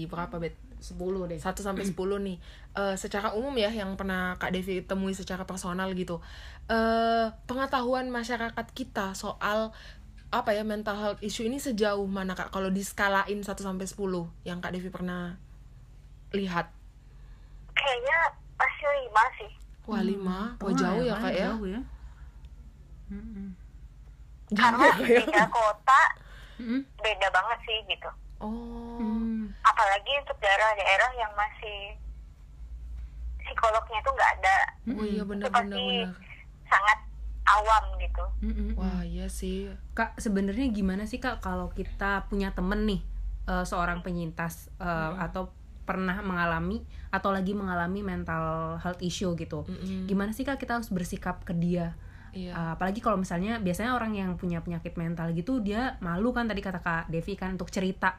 berapa 0.05 0.37
bet? 0.37 0.53
10 0.77 0.99
deh. 1.31 1.39
1 1.39 1.63
sampai 1.63 1.81
10 1.87 1.95
nih. 2.19 2.37
Eh, 2.75 2.95
secara 2.99 3.31
umum 3.33 3.55
ya 3.55 3.71
yang 3.71 3.95
pernah 3.95 4.35
Kak 4.35 4.51
Devi 4.51 4.83
temui 4.83 5.15
secara 5.15 5.47
personal 5.47 5.95
gitu. 5.95 6.19
Eh 6.67 7.31
pengetahuan 7.47 8.11
masyarakat 8.11 8.67
kita 8.75 9.15
soal 9.15 9.71
apa 10.33 10.49
ya 10.51 10.65
mental 10.65 10.97
health 10.97 11.21
issue 11.21 11.45
ini 11.45 11.57
sejauh 11.57 12.03
mana 12.03 12.33
Kak 12.33 12.49
kalau 12.49 12.67
diskalain 12.67 13.37
1 13.37 13.45
sampai 13.45 13.85
10 13.85 14.01
yang 14.43 14.57
Kak 14.57 14.73
Devi 14.73 14.89
pernah 14.89 15.37
lihat? 16.31 16.73
kayaknya 17.71 18.17
pasti 18.55 18.83
lima 18.85 19.23
sih 19.35 19.51
Wah, 19.83 19.99
5. 19.99 20.15
Oh, 20.57 20.63
Wah, 20.63 20.73
jauh 20.73 21.03
ya 21.03 21.15
Kak 21.15 21.33
ya. 21.33 21.51
Jauh 21.51 21.65
ya. 21.67 21.79
Jauh 24.49 24.55
karena 24.55 24.77
ya, 24.79 24.91
Kak 24.91 25.01
ya. 25.03 25.19
beda 25.21 25.43
kota 25.49 26.01
Mm-mm. 26.57 26.81
beda 26.99 27.27
banget 27.29 27.59
sih 27.63 27.77
gitu 27.87 28.09
Oh. 28.43 29.39
Apalagi 29.63 30.11
untuk 30.19 30.35
daerah-daerah 30.37 31.11
yang 31.15 31.31
masih 31.31 31.95
psikolognya 33.39 33.99
tuh 34.03 34.11
nggak 34.11 34.31
ada 34.37 34.57
Oh 34.91 35.05
iya 35.05 35.23
itu 35.23 35.29
benar 35.29 35.47
pasti 35.47 35.63
benar 35.63 35.79
benar. 35.79 36.11
sangat 36.67 36.97
awam 37.43 37.83
gitu 38.00 38.23
Mm-mm. 38.43 38.75
Wah, 38.75 39.03
iya 39.03 39.27
sih. 39.27 39.71
Kak, 39.91 40.19
sebenarnya 40.19 40.67
gimana 40.67 41.03
sih 41.03 41.19
Kak 41.19 41.39
kalau 41.39 41.71
kita 41.71 42.27
punya 42.27 42.51
temen 42.51 42.83
nih 42.83 43.01
eh, 43.47 43.63
seorang 43.63 44.03
penyintas 44.03 44.71
eh, 44.79 45.12
atau 45.19 45.51
pernah 45.83 46.23
mengalami 46.23 46.79
atau 47.12 47.35
lagi 47.35 47.51
mengalami 47.51 48.00
mental 48.00 48.75
health 48.79 49.03
issue 49.03 49.35
gitu. 49.35 49.67
Mm-mm. 49.67 50.07
Gimana 50.07 50.31
sih 50.31 50.47
Kak 50.47 50.59
kita 50.59 50.79
harus 50.79 50.88
bersikap 50.88 51.43
ke 51.43 51.51
dia? 51.51 51.95
Iya. 52.33 52.51
Eh, 52.55 52.69
apalagi 52.75 53.03
kalau 53.03 53.19
misalnya 53.19 53.59
biasanya 53.59 53.93
orang 53.93 54.15
yang 54.15 54.35
punya 54.39 54.63
penyakit 54.63 54.95
mental 54.97 55.31
gitu 55.31 55.59
dia 55.59 56.00
malu 56.00 56.31
kan 56.31 56.47
tadi 56.47 56.63
kata 56.63 56.79
Kak 56.79 57.12
Devi 57.12 57.35
kan 57.35 57.55
untuk 57.59 57.67
cerita. 57.69 58.15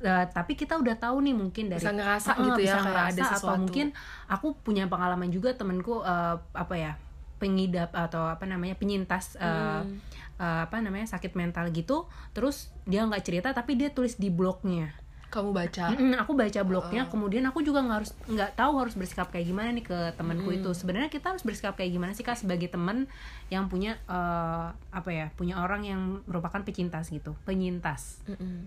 Eh, 0.00 0.24
tapi 0.32 0.56
kita 0.56 0.80
udah 0.80 0.96
tahu 0.96 1.20
nih 1.20 1.36
mungkin 1.36 1.68
dari 1.68 1.76
Bisa 1.76 1.92
ngerasa 1.92 2.30
Heeh, 2.32 2.44
gitu 2.48 2.60
ya, 2.64 2.66
bisa 2.72 2.78
kayak 2.80 2.86
ngerasa 2.88 3.10
ada 3.12 3.22
atau 3.22 3.36
sesuatu. 3.36 3.58
mungkin 3.60 3.86
aku 4.32 4.46
punya 4.64 4.88
pengalaman 4.88 5.28
juga 5.28 5.52
temenku 5.52 6.00
eh, 6.00 6.36
apa 6.56 6.74
ya 6.74 6.94
pengidap 7.40 7.90
atau 7.90 8.28
apa 8.28 8.44
namanya 8.44 8.76
penyintas 8.76 9.34
eh, 9.34 9.48
Hmm. 9.80 9.96
eh, 10.36 10.60
apa 10.64 10.76
namanya 10.78 11.08
sakit 11.08 11.32
mental 11.32 11.72
gitu 11.72 12.04
terus 12.30 12.68
dia 12.84 13.00
nggak 13.02 13.24
cerita 13.24 13.48
tapi 13.50 13.74
dia 13.74 13.88
tulis 13.88 14.14
di 14.14 14.28
blognya 14.28 14.92
Kamu 15.30 15.54
baca. 15.54 15.94
Mm-mm, 15.94 16.18
aku 16.18 16.34
baca 16.34 16.60
blognya 16.60 17.06
kemudian 17.06 17.46
aku 17.46 17.62
juga 17.62 17.80
nggak 17.80 17.96
harus 17.96 18.10
nggak 18.26 18.50
tahu 18.52 18.72
harus 18.76 18.92
bersikap 18.92 19.30
kayak 19.30 19.46
gimana 19.46 19.70
nih 19.70 19.86
ke 19.86 19.98
temanku 20.14 20.50
itu 20.50 20.66
sebenarnya 20.70 21.06
kita 21.06 21.30
harus 21.30 21.40
bersikap 21.40 21.72
kayak 21.72 21.94
gimana 21.94 22.10
sih 22.12 22.20
kak 22.20 22.34
sebagai 22.34 22.66
teman 22.66 23.06
yang 23.46 23.64
punya 23.66 23.94
eh, 24.04 24.66
apa 24.90 25.06
ya 25.08 25.30
punya 25.32 25.62
orang 25.62 25.86
yang 25.86 26.00
merupakan 26.26 26.58
pecintas 26.60 27.08
gitu 27.08 27.38
penyintas 27.44 28.18
Mm-mm. 28.26 28.66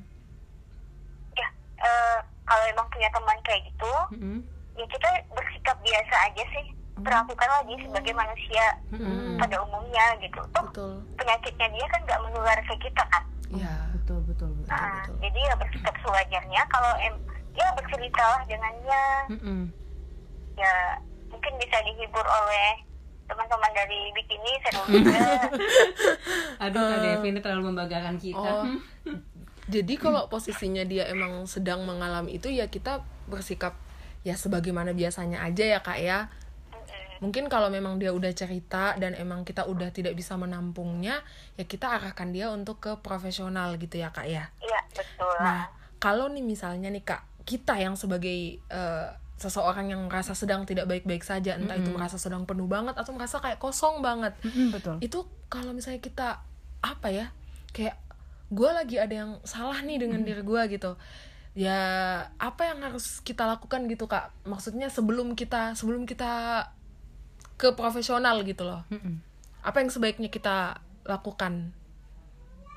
ya 1.36 1.48
eh, 1.77 2.18
kalau 2.44 2.65
emang 2.65 2.88
punya 2.88 3.12
teman 3.12 3.38
kayak 3.44 3.62
gitu 3.68 3.92
Mm-mm. 4.15 4.38
ya 4.74 4.86
kita 4.88 5.10
bersikap 5.30 5.77
biasa 5.77 6.15
aja 6.32 6.44
sih 6.48 6.65
perlakukan 6.95 7.50
lagi 7.51 7.73
sebagai 7.79 8.13
manusia 8.13 8.65
Mm-mm. 8.89 9.35
pada 9.35 9.55
umumnya 9.59 10.05
gitu 10.19 10.39
toh 10.50 10.63
Betul. 10.69 10.93
penyakitnya 11.15 11.67
dia 11.69 11.85
kan 11.88 12.00
nggak 12.03 12.21
menular 12.21 12.57
ke 12.62 12.75
kita 12.79 13.03
kan 13.09 13.23
Iya. 13.50 13.73
betul 13.93 14.17
betul 14.25 14.50
betul 14.55 14.69
Nah, 14.69 15.01
betul. 15.01 15.15
jadi 15.21 15.39
ya 15.43 15.53
bersikap 15.55 15.95
sewajarnya 16.00 16.62
kalau 16.67 16.91
em 17.00 17.15
ya 17.53 17.67
berceritalah 17.73 18.41
dengannya 18.45 19.03
Mm-mm. 19.29 19.62
ya 20.53 20.73
mungkin 21.27 21.53
bisa 21.57 21.77
dihibur 21.81 22.21
oleh 22.23 22.69
teman-teman 23.23 23.71
dari 23.73 24.00
bikini 24.12 24.51
seru 24.62 24.81
juga 24.93 25.21
aduh 26.59 26.81
kak 26.83 27.00
Devi 27.00 27.27
ini 27.27 27.39
terlalu 27.39 27.63
membanggakan 27.69 28.15
kita 28.17 28.38
Oh. 28.38 28.65
Jadi 29.63 29.95
kalau 29.95 30.27
posisinya 30.27 30.83
dia 30.83 31.07
emang 31.07 31.47
sedang 31.47 31.88
mengalami 31.88 32.35
itu 32.35 32.51
ya 32.51 32.67
kita 32.67 33.00
bersikap 33.25 33.71
ya 34.21 34.35
sebagaimana 34.35 34.91
biasanya 34.91 35.39
aja 35.39 35.63
ya 35.63 35.79
kak 35.79 35.97
ya. 35.97 36.27
Mungkin 37.22 37.51
kalau 37.51 37.67
memang 37.70 38.00
dia 38.01 38.15
udah 38.15 38.32
cerita 38.32 38.96
dan 38.98 39.13
emang 39.13 39.43
kita 39.43 39.67
udah 39.67 39.91
tidak 39.91 40.15
bisa 40.15 40.34
menampungnya, 40.39 41.22
ya 41.60 41.63
kita 41.67 42.00
arahkan 42.00 42.32
dia 42.32 42.50
untuk 42.50 42.79
ke 42.79 42.98
profesional 43.03 43.75
gitu 43.77 44.00
ya 44.00 44.10
kak 44.10 44.25
ya. 44.25 44.50
iya 44.63 44.82
betul 44.93 45.36
Nah, 45.41 45.70
kalau 46.00 46.32
nih 46.32 46.41
misalnya 46.41 46.89
nih 46.89 47.03
kak, 47.03 47.22
kita 47.43 47.75
yang 47.75 47.93
sebagai 48.00 48.58
eh, 48.60 49.08
seseorang 49.36 49.91
yang 49.91 50.01
merasa 50.08 50.32
sedang 50.32 50.63
tidak 50.63 50.88
baik-baik 50.88 51.25
saja, 51.25 51.60
entah 51.60 51.75
itu 51.75 51.91
merasa 51.91 52.15
sedang 52.15 52.48
penuh 52.48 52.70
banget 52.70 52.96
atau 52.96 53.12
merasa 53.12 53.43
kayak 53.43 53.60
kosong 53.60 54.00
banget, 54.00 54.32
Mm-mm, 54.46 54.72
betul 54.72 54.96
itu 55.03 55.20
kalau 55.51 55.75
misalnya 55.75 56.00
kita 56.00 56.39
apa 56.79 57.08
ya, 57.12 57.25
kayak 57.75 58.00
gue 58.53 58.70
lagi 58.72 58.96
ada 59.01 59.15
yang 59.25 59.32
salah 59.43 59.82
nih 59.84 60.00
dengan 60.00 60.24
diri 60.24 60.46
gue 60.46 60.62
gitu, 60.72 60.96
ya 61.58 61.79
apa 62.39 62.62
yang 62.72 62.86
harus 62.86 63.20
kita 63.25 63.43
lakukan 63.43 63.84
gitu 63.89 64.05
kak? 64.08 64.32
Maksudnya 64.48 64.88
sebelum 64.88 65.36
kita 65.36 65.75
sebelum 65.75 66.08
kita 66.08 66.65
ke 67.57 67.72
profesional 67.74 68.41
gitu 68.43 68.65
loh, 68.65 68.81
Mm-mm. 68.89 69.22
apa 69.62 69.77
yang 69.79 69.89
sebaiknya 69.93 70.27
kita 70.27 70.81
lakukan? 71.05 71.72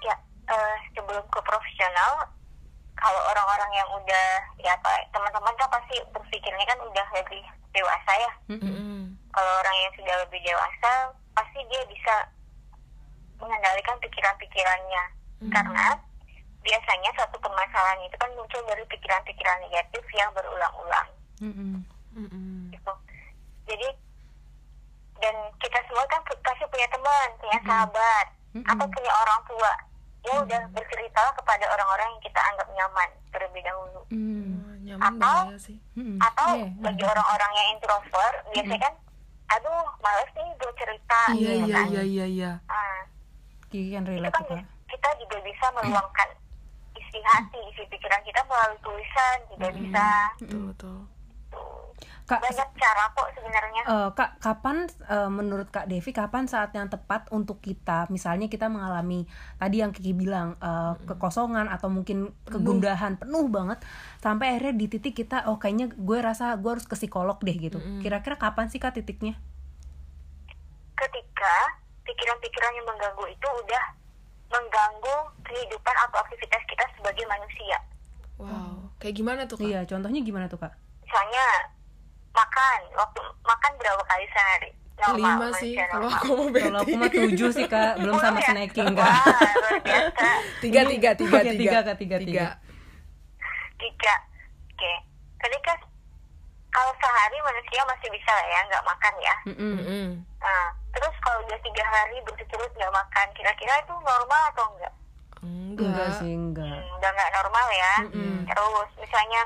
ya 0.02 0.14
eh, 0.50 0.76
sebelum 0.94 1.24
ke 1.32 1.40
profesional 1.42 2.26
kalau 2.96 3.20
orang-orang 3.28 3.70
yang 3.76 3.88
udah 3.92 4.28
ya 4.56 4.72
apa 4.72 5.04
teman-teman 5.12 5.52
kan 5.60 5.68
pasti 5.68 6.00
berpikirnya 6.10 6.64
kan 6.64 6.78
udah 6.80 7.06
lebih 7.12 7.44
dewasa 7.76 8.12
ya 8.16 8.32
Mm-mm. 8.56 9.12
kalau 9.30 9.52
orang 9.60 9.76
yang 9.84 9.92
sudah 10.00 10.16
lebih 10.24 10.40
dewasa 10.40 11.12
pasti 11.36 11.60
dia 11.68 11.82
bisa 11.92 12.14
mengendalikan 13.36 13.96
pikiran-pikirannya 14.00 15.02
karena 15.52 15.86
biasanya 16.64 17.10
satu 17.20 17.36
permasalahan 17.38 18.00
itu 18.08 18.16
kan 18.16 18.32
muncul 18.32 18.64
dari 18.64 18.82
pikiran-pikiran 18.88 19.60
negatif 19.68 20.04
yang 20.16 20.32
berulang-ulang 20.32 21.08
Mm-mm. 21.44 21.84
Mm-mm. 22.16 22.72
gitu 22.72 22.92
jadi 23.68 23.92
dan 25.18 25.34
kita 25.56 25.78
semua 25.84 26.04
kan 26.06 26.20
pasti 26.22 26.64
punya 26.66 26.86
teman 26.86 27.28
punya 27.36 27.58
sahabat 27.62 28.26
Mm-mm. 28.52 28.64
atau 28.64 28.86
punya 28.86 29.12
orang 29.14 29.40
tua 29.44 29.72
ya 30.22 30.32
udah 30.38 30.62
berceritalah 30.70 31.32
kepada 31.34 31.64
orang-orang 31.68 32.08
yang 32.08 32.22
kita 32.22 32.40
anggap 32.42 32.68
nyaman 32.70 33.08
terlebih 33.30 33.62
dahulu 33.62 34.00
Mm. 34.06 34.54
Wah, 34.56 34.76
nyaman 34.80 35.12
Atau- 35.12 35.58
sih. 35.58 35.78
Mm-mm. 35.94 36.18
atau 36.20 36.46
Iya, 36.52 36.66
bagi 36.80 37.04
orang-orang 37.04 37.52
yang 37.52 37.66
introvert 37.72 38.36
biasanya 38.48 38.80
kan 38.80 38.94
aduh 39.48 39.82
males 40.00 40.30
nih 40.32 40.48
gue 40.52 40.72
cerita 40.74 41.20
Iya 41.28 41.50
gitu 41.52 41.64
iya 41.64 41.74
kan 41.76 41.86
iya 41.88 42.02
iya 42.04 42.24
iya. 42.28 42.50
Ah, 42.66 43.00
Kiki 43.64 43.90
kan 43.92 44.02
itu 44.02 44.10
relate 44.12 44.30
kan 44.32 44.42
Kak. 44.48 44.62
kita 44.88 45.08
juga 45.16 45.36
bisa 45.40 45.66
meluangkan 45.72 46.28
isi 46.92 47.18
hati 47.20 47.58
isi 47.68 47.82
pikiran 47.84 48.22
kita 48.22 48.40
melalui 48.42 48.78
tulisan 48.80 49.36
juga 49.48 49.68
bisa 49.72 50.06
Betul 50.40 50.62
betul. 50.68 50.98
Kak, 52.26 52.42
banyak 52.42 52.68
cara 52.74 53.02
kok 53.14 53.28
sebenarnya. 53.38 53.82
Eh, 53.86 54.08
kak, 54.18 54.42
kapan 54.42 54.90
eh, 54.90 55.30
menurut 55.30 55.70
Kak 55.70 55.86
Devi 55.86 56.10
kapan 56.10 56.50
saat 56.50 56.74
yang 56.74 56.90
tepat 56.90 57.30
untuk 57.30 57.62
kita, 57.62 58.10
misalnya 58.10 58.50
kita 58.50 58.66
mengalami 58.66 59.30
tadi 59.62 59.78
yang 59.78 59.94
Kiki 59.94 60.10
bilang 60.10 60.58
eh, 60.58 60.94
kekosongan 61.06 61.70
atau 61.70 61.86
mungkin 61.86 62.34
kegundahan 62.50 63.14
penuh 63.22 63.46
banget, 63.46 63.78
sampai 64.18 64.58
akhirnya 64.58 64.74
di 64.74 64.86
titik 64.90 65.14
kita, 65.14 65.46
oh 65.46 65.62
kayaknya 65.62 65.94
gue 65.94 66.18
rasa 66.18 66.58
gue 66.58 66.70
harus 66.74 66.90
ke 66.90 66.98
psikolog 66.98 67.38
deh 67.38 67.54
gitu. 67.54 67.78
Kira-kira 68.02 68.34
kapan 68.34 68.66
sih 68.74 68.82
Kak 68.82 68.98
titiknya? 68.98 69.38
ketika 70.96 71.54
pikiran-pikiran 72.08 72.72
yang 72.72 72.86
mengganggu 72.88 73.24
itu 73.28 73.44
udah 73.44 73.84
mengganggu 74.48 75.16
kehidupan 75.44 75.96
atau 76.08 76.18
aktivitas 76.24 76.62
kita 76.64 76.84
sebagai 76.96 77.24
manusia. 77.28 77.78
Wow. 78.40 78.88
Kayak 78.96 79.14
gimana 79.20 79.40
tuh 79.44 79.60
kak? 79.60 79.68
Iya, 79.68 79.80
contohnya 79.84 80.20
gimana 80.24 80.48
tuh 80.48 80.56
Kak? 80.56 80.72
misalnya 81.06 81.46
makan 82.36 82.78
waktu 82.92 83.20
makan 83.42 83.72
berapa 83.76 84.02
kali 84.04 84.26
sehari 84.30 84.70
lima 85.12 85.48
sih 85.54 85.76
kalau 85.76 86.08
normal. 86.08 86.16
aku 86.16 86.28
mau 86.30 86.48
berarti 86.48 86.64
Kalau 86.66 86.80
aku 86.82 86.96
mah 86.96 87.10
tujuh 87.10 87.50
sih 87.50 87.66
Kak, 87.66 87.92
belum 87.98 88.16
sama 88.16 88.38
ya? 88.38 88.48
snacking 88.48 88.92
Wah, 88.92 89.04
Kak. 89.12 89.82
biasa 89.82 90.28
tiga 90.64 90.80
tiga 90.84 91.10
tiga 91.14 91.36
Oke, 91.38 91.52
tiga, 91.54 91.78
Kak, 91.82 91.96
tiga, 91.96 92.16
tiga. 92.18 92.46
tiga 93.76 94.14
oke 94.66 94.92
ketika 95.38 95.72
kalau 96.70 96.92
sehari 96.94 97.38
manusia 97.40 97.80
masih 97.86 98.08
bisa 98.10 98.30
lah 98.30 98.46
ya 98.46 98.60
nggak 98.66 98.84
makan 98.84 99.14
ya. 99.18 99.34
Mm-mm. 99.48 100.06
nah 100.38 100.64
terus 100.90 101.14
kalau 101.18 101.40
udah 101.42 101.58
tiga 101.58 101.84
hari 101.84 102.16
berturut-turut 102.22 102.72
nggak 102.74 102.92
makan 102.94 103.26
kira-kira 103.32 103.72
itu 103.78 103.94
normal 103.94 104.42
atau 104.50 104.64
enggak 104.70 104.94
Enggak 105.46 105.86
enggak 105.86 106.10
sih, 106.18 106.32
enggak. 106.32 106.72
Hmm, 106.74 106.96
udah 106.96 107.10
nggak 107.12 107.32
normal 107.32 107.66
ya 107.70 107.92
terus 108.46 108.88
misalnya 108.98 109.40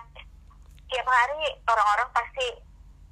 tiap 0.87 1.07
hari 1.07 1.39
orang-orang 1.65 2.09
pasti 2.11 2.47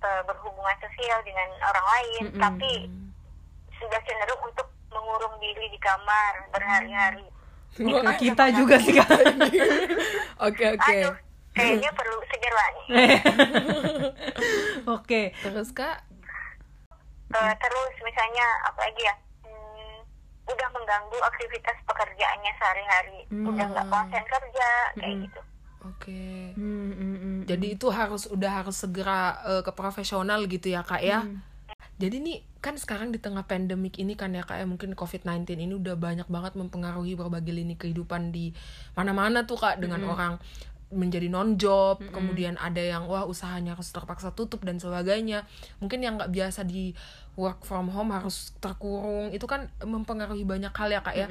eh, 0.02 0.22
berhubungan 0.26 0.76
sosial 0.82 1.18
dengan 1.26 1.48
orang 1.62 1.86
lain 1.86 2.22
Mm-mm. 2.28 2.40
tapi 2.40 2.72
sudah 3.78 4.00
cenderung 4.02 4.42
untuk 4.42 4.68
mengurung 4.90 5.34
diri 5.38 5.66
di 5.70 5.78
kamar 5.78 6.50
berhari-hari. 6.50 7.26
Oke, 7.78 8.10
kita 8.18 8.50
juga 8.50 8.74
sih 8.82 8.96
Kak. 8.96 9.06
oke 10.48 10.64
oke. 10.74 10.96
Aduh 10.98 11.28
kayaknya 11.58 11.90
perlu 11.90 12.18
segera 12.30 12.64
nih 12.70 12.86
Oke. 14.96 15.22
terus 15.42 15.70
kak? 15.74 16.06
Eh, 17.28 17.54
terus 17.60 17.94
misalnya 18.00 18.46
apa 18.64 18.88
lagi 18.88 19.02
ya? 19.04 19.14
Hmm, 19.44 20.00
udah 20.48 20.68
mengganggu 20.72 21.18
aktivitas 21.28 21.76
pekerjaannya 21.84 22.52
sehari-hari. 22.56 23.20
Udah 23.28 23.66
nggak 23.68 23.86
konsen 23.92 24.24
kerja 24.24 24.68
kayak 24.96 25.16
gitu. 25.28 25.40
Oke. 25.84 26.56
Hmm, 26.56 26.88
hmm, 26.96 26.96
hmm. 26.96 27.17
Jadi 27.48 27.66
itu 27.74 27.86
harus 27.88 28.28
udah 28.28 28.62
harus 28.62 28.76
segera 28.76 29.40
eh, 29.48 29.62
ke 29.64 29.72
profesional 29.72 30.44
gitu 30.44 30.68
ya 30.68 30.84
kak 30.84 31.00
ya. 31.00 31.24
Jadi 31.98 32.22
nih 32.22 32.38
kan 32.62 32.78
sekarang 32.78 33.10
di 33.10 33.18
tengah 33.18 33.42
pandemik 33.42 33.98
ini 33.98 34.14
kan 34.14 34.30
ya 34.30 34.46
kak 34.46 34.62
ya 34.62 34.66
mungkin 34.66 34.94
covid-19 34.94 35.58
ini 35.58 35.74
udah 35.74 35.98
banyak 35.98 36.30
banget 36.30 36.54
mempengaruhi 36.54 37.18
berbagai 37.18 37.50
lini 37.50 37.74
kehidupan 37.74 38.30
di 38.30 38.54
mana-mana 38.94 39.46
tuh 39.46 39.58
kak 39.58 39.82
dengan 39.82 40.02
orang 40.06 40.38
menjadi 40.88 41.28
non 41.28 41.60
job 41.60 42.00
kemudian 42.00 42.56
ada 42.56 42.80
yang 42.80 43.04
wah 43.04 43.28
usahanya 43.28 43.76
harus 43.76 43.92
terpaksa 43.92 44.32
tutup 44.32 44.64
dan 44.64 44.80
sebagainya. 44.80 45.44
Mungkin 45.84 46.00
yang 46.00 46.16
nggak 46.16 46.32
biasa 46.32 46.64
di 46.64 46.96
work 47.36 47.62
from 47.68 47.92
home 47.92 48.10
harus 48.10 48.56
terkurung. 48.58 49.28
Itu 49.30 49.44
kan 49.44 49.68
mempengaruhi 49.84 50.48
banyak 50.48 50.72
hal 50.72 50.88
ya 50.88 51.00
kak 51.04 51.16
ya. 51.16 51.28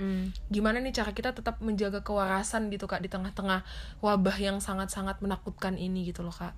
Gimana 0.54 0.78
nih 0.78 0.94
cara 0.94 1.12
kita 1.12 1.34
tetap 1.34 1.58
menjaga 1.60 2.06
kewarasan 2.06 2.70
gitu 2.70 2.86
kak 2.86 3.02
di 3.02 3.10
tengah-tengah 3.10 3.66
wabah 4.00 4.38
yang 4.38 4.62
sangat-sangat 4.62 5.20
menakutkan 5.26 5.76
ini 5.76 6.06
gitu 6.06 6.22
loh 6.22 6.34
kak? 6.34 6.54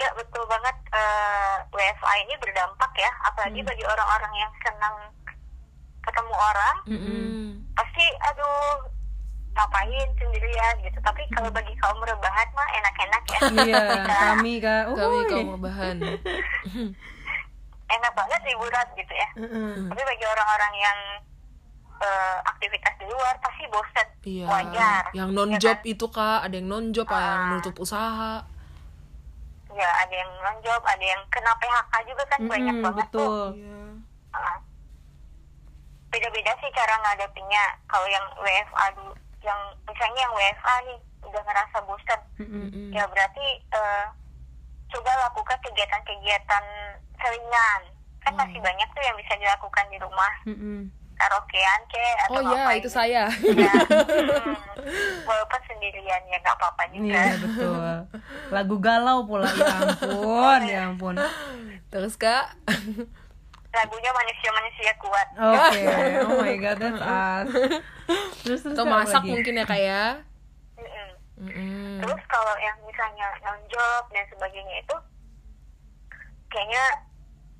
Ya 0.00 0.08
betul 0.16 0.42
banget. 0.48 0.76
Eh, 0.90 1.56
WFA 1.68 2.14
ini 2.24 2.34
berdampak 2.40 2.92
ya 2.96 3.12
apalagi 3.28 3.60
bagi 3.60 3.84
orang-orang 3.84 4.32
yang 4.40 4.52
senang 4.64 4.96
ketemu 6.04 6.34
orang. 6.36 6.76
Mm-mm. 6.84 7.44
pasti 7.74 8.06
aduh 8.22 8.93
ngapain 9.54 10.08
sendirian 10.14 10.74
gitu. 10.80 10.98
Tapi 10.98 11.22
kalau 11.30 11.48
bagi 11.48 11.74
kaum 11.76 11.98
rebahan 11.98 12.48
mah 12.52 12.68
enak-enak 12.74 13.22
ya. 13.24 13.38
Iya, 13.62 13.82
kami 14.04 14.52
Kak. 14.58 14.84
kami 14.90 15.16
Uy. 15.16 15.28
kaum 15.28 15.50
bahan 15.58 15.96
enak 17.86 18.12
banget 18.12 18.40
liburan 18.44 18.86
gitu 18.94 19.12
ya. 19.12 19.28
Tapi 19.86 20.02
bagi 20.02 20.24
orang-orang 20.24 20.72
yang 20.74 20.98
eh, 21.96 22.38
aktivitas 22.44 22.94
di 22.96 23.06
luar 23.06 23.34
pasti 23.38 23.64
bosan 23.66 24.08
iya. 24.24 24.46
Wajar. 24.46 25.02
Yang 25.12 25.28
non 25.30 25.50
ya 25.52 25.58
job 25.60 25.78
kan? 25.78 25.86
itu 25.86 26.06
kak. 26.08 26.38
Ada 26.42 26.54
yang 26.54 26.68
non 26.68 26.86
job 26.90 27.06
yang 27.06 27.22
Ah. 27.38 27.48
nutup 27.52 27.74
usaha. 27.78 28.34
Ya 29.70 29.90
ada 29.96 30.14
yang 30.14 30.30
non 30.40 30.58
job 30.60 30.82
ada 30.82 31.04
yang 31.04 31.22
kena 31.28 31.54
PHK 31.54 31.92
juga 32.04 32.22
kan. 32.26 32.38
Banyak 32.44 32.74
Mm-mm, 32.74 32.84
banget 32.84 33.06
tuh. 33.08 33.22
betul. 33.22 33.46
Iya. 33.56 33.78
Ah. 34.32 34.58
beda-beda 36.10 36.52
sih 36.56 36.70
cara 36.70 36.94
ngadepinnya. 36.96 37.64
Kalau 37.86 38.06
yang 38.06 38.22
WFA 38.36 38.86
dulu 38.92 39.12
yang 39.44 39.60
misalnya 39.84 40.20
yang 40.24 40.32
WFA 40.32 40.74
nih 40.88 40.98
udah 41.24 41.42
ngerasa 41.44 41.76
bosan 41.84 42.20
Mm-mm. 42.40 42.88
ya 42.90 43.04
berarti 43.08 43.46
eh, 43.60 44.06
coba 44.88 45.10
lakukan 45.28 45.58
kegiatan-kegiatan 45.60 46.64
selingan 47.20 47.80
kan 48.24 48.32
masih 48.40 48.56
banyak 48.64 48.88
tuh 48.96 49.04
yang 49.04 49.16
bisa 49.20 49.32
dilakukan 49.36 49.84
di 49.92 49.98
rumah 50.00 50.32
Mm-mm. 50.48 50.88
karaokean 51.14 51.80
ke 51.92 52.04
atau 52.26 52.40
oh 52.40 52.42
iya 52.42 52.48
ngapain 52.56 52.80
itu 52.80 52.88
gitu. 52.88 52.96
saya 52.96 53.22
ya, 53.64 53.72
hmm, 53.72 54.56
walaupun 55.28 55.60
sendirian 55.68 56.22
ya 56.28 56.36
nggak 56.40 56.56
apa-apa 56.56 56.82
juga 56.90 57.14
Iya 57.14 57.34
betul. 57.38 57.86
Lagu 58.50 58.76
galau 58.82 59.18
pula 59.28 59.46
ya 59.48 59.76
ampun, 59.80 60.60
ya 60.66 60.80
ampun. 60.90 61.14
terus 61.92 62.16
kak 62.18 62.56
lagunya 63.74 64.10
manusia-manusia 64.14 64.92
kuat 65.02 65.28
Oke, 65.34 65.82
oh 66.26 66.38
my 66.38 66.54
god, 66.62 66.76
that's 66.78 67.02
us. 67.02 67.46
Terus 68.44 68.60
terus 68.62 68.74
atau 68.76 68.86
masak 68.86 69.22
lagi? 69.26 69.30
mungkin 69.34 69.58
ya 69.58 69.64
kak 69.66 69.80
ya. 69.80 70.04
Terus 72.00 72.22
kalau 72.30 72.54
yang 72.62 72.76
misalnya 72.86 73.26
non 73.42 73.58
job 73.66 74.02
dan 74.14 74.24
sebagainya 74.30 74.76
itu 74.78 74.96
kayaknya 76.52 76.84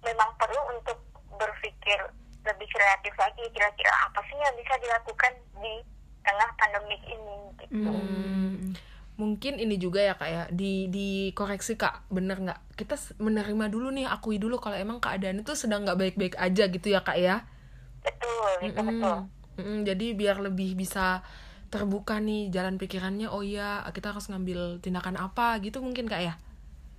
memang 0.07 0.31
perlu 0.39 0.61
untuk 0.79 0.99
berpikir 1.35 1.99
lebih 2.45 2.69
kreatif 2.71 3.15
lagi 3.19 3.45
kira-kira 3.51 3.93
apa 4.05 4.21
sih 4.29 4.37
yang 4.39 4.55
bisa 4.55 4.75
dilakukan 4.79 5.33
di 5.59 5.75
tengah 6.23 6.51
pandemik 6.61 7.03
ini 7.09 7.37
gitu. 7.59 7.91
Mm. 7.91 8.77
Mungkin 9.15 9.63
ini 9.63 9.79
juga 9.79 10.01
ya 10.03 10.15
kak 10.19 10.31
ya. 10.31 10.43
Di 10.51 10.91
dikoreksi 10.91 11.79
kak 11.79 12.07
bener 12.11 12.37
nggak? 12.43 12.61
Kita 12.79 12.95
menerima 13.23 13.67
dulu 13.71 13.89
nih 13.95 14.07
akui 14.11 14.37
dulu 14.43 14.59
kalau 14.59 14.75
emang 14.79 14.99
keadaan 14.99 15.43
itu 15.43 15.53
sedang 15.55 15.87
nggak 15.87 15.99
baik-baik 16.01 16.35
aja 16.39 16.65
gitu 16.71 16.89
ya 16.91 17.01
kak 17.07 17.19
ya? 17.19 17.47
Betul, 18.05 18.53
itu 18.69 18.81
Mm-mm. 18.81 18.89
betul. 19.01 19.17
Mm-mm, 19.59 19.79
jadi 19.87 20.07
biar 20.19 20.37
lebih 20.43 20.75
bisa 20.75 21.23
terbuka 21.71 22.19
nih 22.23 22.55
jalan 22.55 22.79
pikirannya 22.79 23.27
oh 23.31 23.43
iya 23.43 23.83
kita 23.91 24.15
harus 24.15 24.31
ngambil 24.31 24.79
tindakan 24.79 25.19
apa 25.19 25.59
gitu 25.63 25.79
mungkin 25.83 26.07
kak 26.11 26.23
ya? 26.23 26.35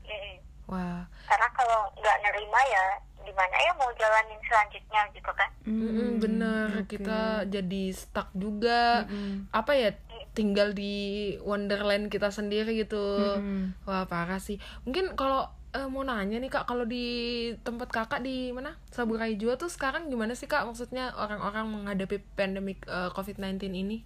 Mm-mm. 0.07 0.35
wah. 0.71 1.03
Karena 1.27 1.47
kalau 1.51 1.79
nggak 1.99 2.17
nerima 2.23 2.59
ya 2.71 2.85
gimana 3.25 3.57
ya 3.57 3.71
mau 3.73 3.89
jalanin 3.97 4.37
selanjutnya 4.45 5.01
gitu 5.17 5.31
kan? 5.33 5.49
Mm-mm, 5.65 6.21
bener. 6.21 6.69
Kita 6.85 7.43
jadi 7.49 7.83
stuck 7.89 8.29
juga. 8.37 9.09
Apa 9.49 9.71
ya 9.73 9.89
tinggal 10.35 10.75
di 10.75 11.33
wonderland 11.41 12.11
kita 12.11 12.29
sendiri 12.29 12.75
gitu 12.75 12.99
Mm-mm. 12.99 13.87
wah 13.87 14.03
parah 14.05 14.37
sih 14.37 14.59
mungkin 14.83 15.15
kalau 15.15 15.47
eh, 15.71 15.87
mau 15.87 16.03
nanya 16.03 16.37
nih 16.37 16.51
kak 16.51 16.67
kalau 16.67 16.83
di 16.83 17.49
tempat 17.63 17.87
kakak 17.89 18.21
di 18.21 18.51
mana 18.51 18.75
Saburai 18.91 19.39
Jua 19.39 19.55
tuh 19.55 19.71
sekarang 19.71 20.11
gimana 20.11 20.35
sih 20.35 20.51
kak 20.51 20.67
maksudnya 20.67 21.15
orang-orang 21.15 21.71
menghadapi 21.71 22.19
pandemik 22.35 22.83
eh, 22.85 23.09
COVID-19 23.15 23.71
ini 23.71 23.99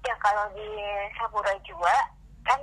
Ya 0.00 0.16
kalau 0.16 0.48
di 0.56 0.64
Saburai 1.18 1.60
Jua 1.66 1.92
kan 2.40 2.60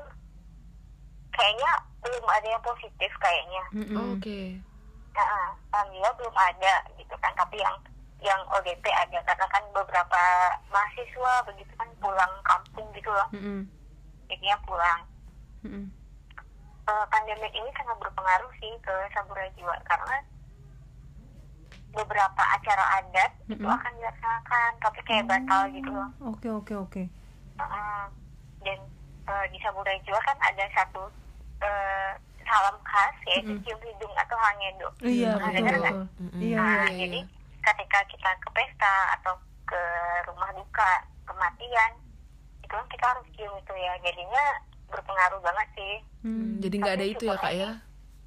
kayaknya 1.29 1.69
belum 2.01 2.25
ada 2.25 2.47
yang 2.49 2.63
positif 2.65 3.11
kayaknya. 3.21 3.63
Mm-mm. 3.77 4.17
oke 4.17 4.41
Nah, 5.17 5.49
alhamdulillah 5.73 6.13
belum 6.13 6.35
ada 6.37 6.73
gitu 6.93 7.15
kan 7.17 7.33
tapi 7.33 7.57
yang 7.57 7.73
yang 8.19 8.41
ODP 8.49 8.81
ada 8.83 9.19
karena 9.21 9.45
kan 9.47 9.63
beberapa 9.71 10.21
mahasiswa 10.67 11.33
begitu 11.45 11.69
kan 11.75 11.89
pulang 11.97 12.33
kampung 12.41 12.87
gitu 12.91 13.09
loh 13.09 13.27
Mm-mm. 13.29 13.61
jadinya 14.25 14.57
pulang 14.63 15.01
Mm-mm. 15.61 15.85
Eh, 16.87 17.05
pandemik 17.07 17.51
ini 17.51 17.69
sangat 17.75 17.99
berpengaruh 17.99 18.51
sih 18.57 18.71
ke 18.79 18.93
Saburai 19.11 19.51
Jiwa 19.53 19.75
karena 19.83 20.17
beberapa 21.89 22.43
acara 22.47 22.85
adat 22.97 23.31
itu 23.45 23.57
Mm-mm. 23.57 23.69
akan 23.69 23.91
dilaksanakan 23.95 24.71
tapi 24.79 24.99
kayak 25.03 25.25
batal 25.25 25.61
gitu 25.69 25.89
loh 25.89 26.09
Oke 26.23 26.47
oke 26.47 26.73
oke. 26.75 27.03
Dan 28.57 28.79
eh, 29.27 29.45
di 29.51 29.57
Saburai 29.59 29.99
Jiwa 30.01 30.19
kan 30.21 30.37
ada 30.39 30.63
satu 30.71 31.03
eh, 31.59 32.11
salam 32.41 32.77
khas 32.81 33.15
yaitu 33.27 33.51
Mm-mm. 33.51 33.63
cium 33.63 33.79
hidung 33.83 34.13
atau 34.15 34.37
hangedo 34.39 34.87
Iya 35.01 35.31
betul 35.35 35.51
nggak? 35.59 35.75
betul. 35.75 36.03
Mm-mm. 36.23 36.39
Iya 36.39 36.57
Nah, 36.57 36.71
iya. 36.87 36.97
jadi 36.97 37.19
ketika 37.67 37.99
kita 38.07 38.31
ke 38.37 38.49
pesta 38.49 38.93
atau 39.13 39.33
ke 39.63 39.81
rumah 40.25 40.51
duka 40.51 40.91
kematian 41.23 41.91
itu 42.59 42.71
kan 42.71 42.87
kita 42.87 43.05
harus 43.05 43.27
cium 43.33 43.53
itu 43.53 43.73
ya 43.73 43.93
jadinya 44.01 44.43
berpengaruh 44.87 45.41
banget 45.41 45.67
sih 45.73 45.95
Hmm. 46.19 46.59
jadi 46.59 46.75
nggak 46.75 46.95
ada 46.95 47.07
itu 47.07 47.23
ya 47.25 47.37
kak 47.37 47.53
ya 47.53 47.71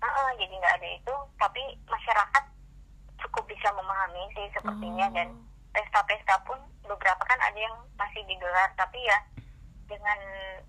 Heeh, 0.01 0.29
jadi 0.39 0.55
nggak 0.55 0.75
ada 0.75 0.89
itu 0.91 1.15
tapi 1.37 1.61
masyarakat 1.85 2.45
cukup 3.19 3.45
bisa 3.47 3.69
memahami 3.71 4.25
sih 4.31 4.47
sepertinya 4.51 5.07
Oh. 5.07 5.13
dan 5.13 5.29
pesta-pesta 5.71 6.41
pun 6.43 6.57
beberapa 6.83 7.21
kan 7.21 7.37
ada 7.39 7.59
yang 7.59 7.77
masih 7.95 8.25
digelar 8.25 8.73
tapi 8.75 8.97
ya 8.99 9.19
dengan 9.85 10.17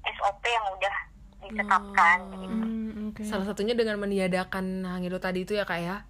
SOP 0.03 0.43
yang 0.43 0.65
udah 0.71 0.95
ditetapkan 1.41 2.17
gitu. 2.34 2.55
Hmm, 2.57 3.10
oke. 3.10 3.21
salah 3.23 3.45
satunya 3.45 3.73
dengan 3.73 3.97
meniadakan 3.97 4.65
hangido 4.84 5.17
tadi 5.17 5.41
itu 5.41 5.53
ya 5.53 5.63
kak 5.63 5.79
ya 5.79 6.03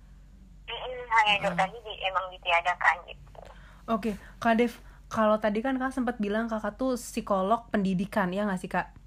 hanya 1.11 1.33
itu 1.43 1.49
tadi 1.53 1.77
di, 1.83 1.93
emang 2.07 2.25
ditiadakan 2.31 2.95
gitu. 3.07 3.41
Oke, 3.91 4.11
Kak 4.39 4.55
Dev, 4.55 4.73
kalau 5.11 5.35
tadi 5.37 5.59
kan 5.59 5.75
Kak 5.75 5.91
sempat 5.91 6.15
bilang 6.17 6.47
Kakak 6.47 6.79
tuh 6.79 6.95
psikolog 6.95 7.67
pendidikan, 7.67 8.31
ya 8.31 8.47
nggak 8.47 8.61
sih 8.61 8.71
Kak? 8.71 9.01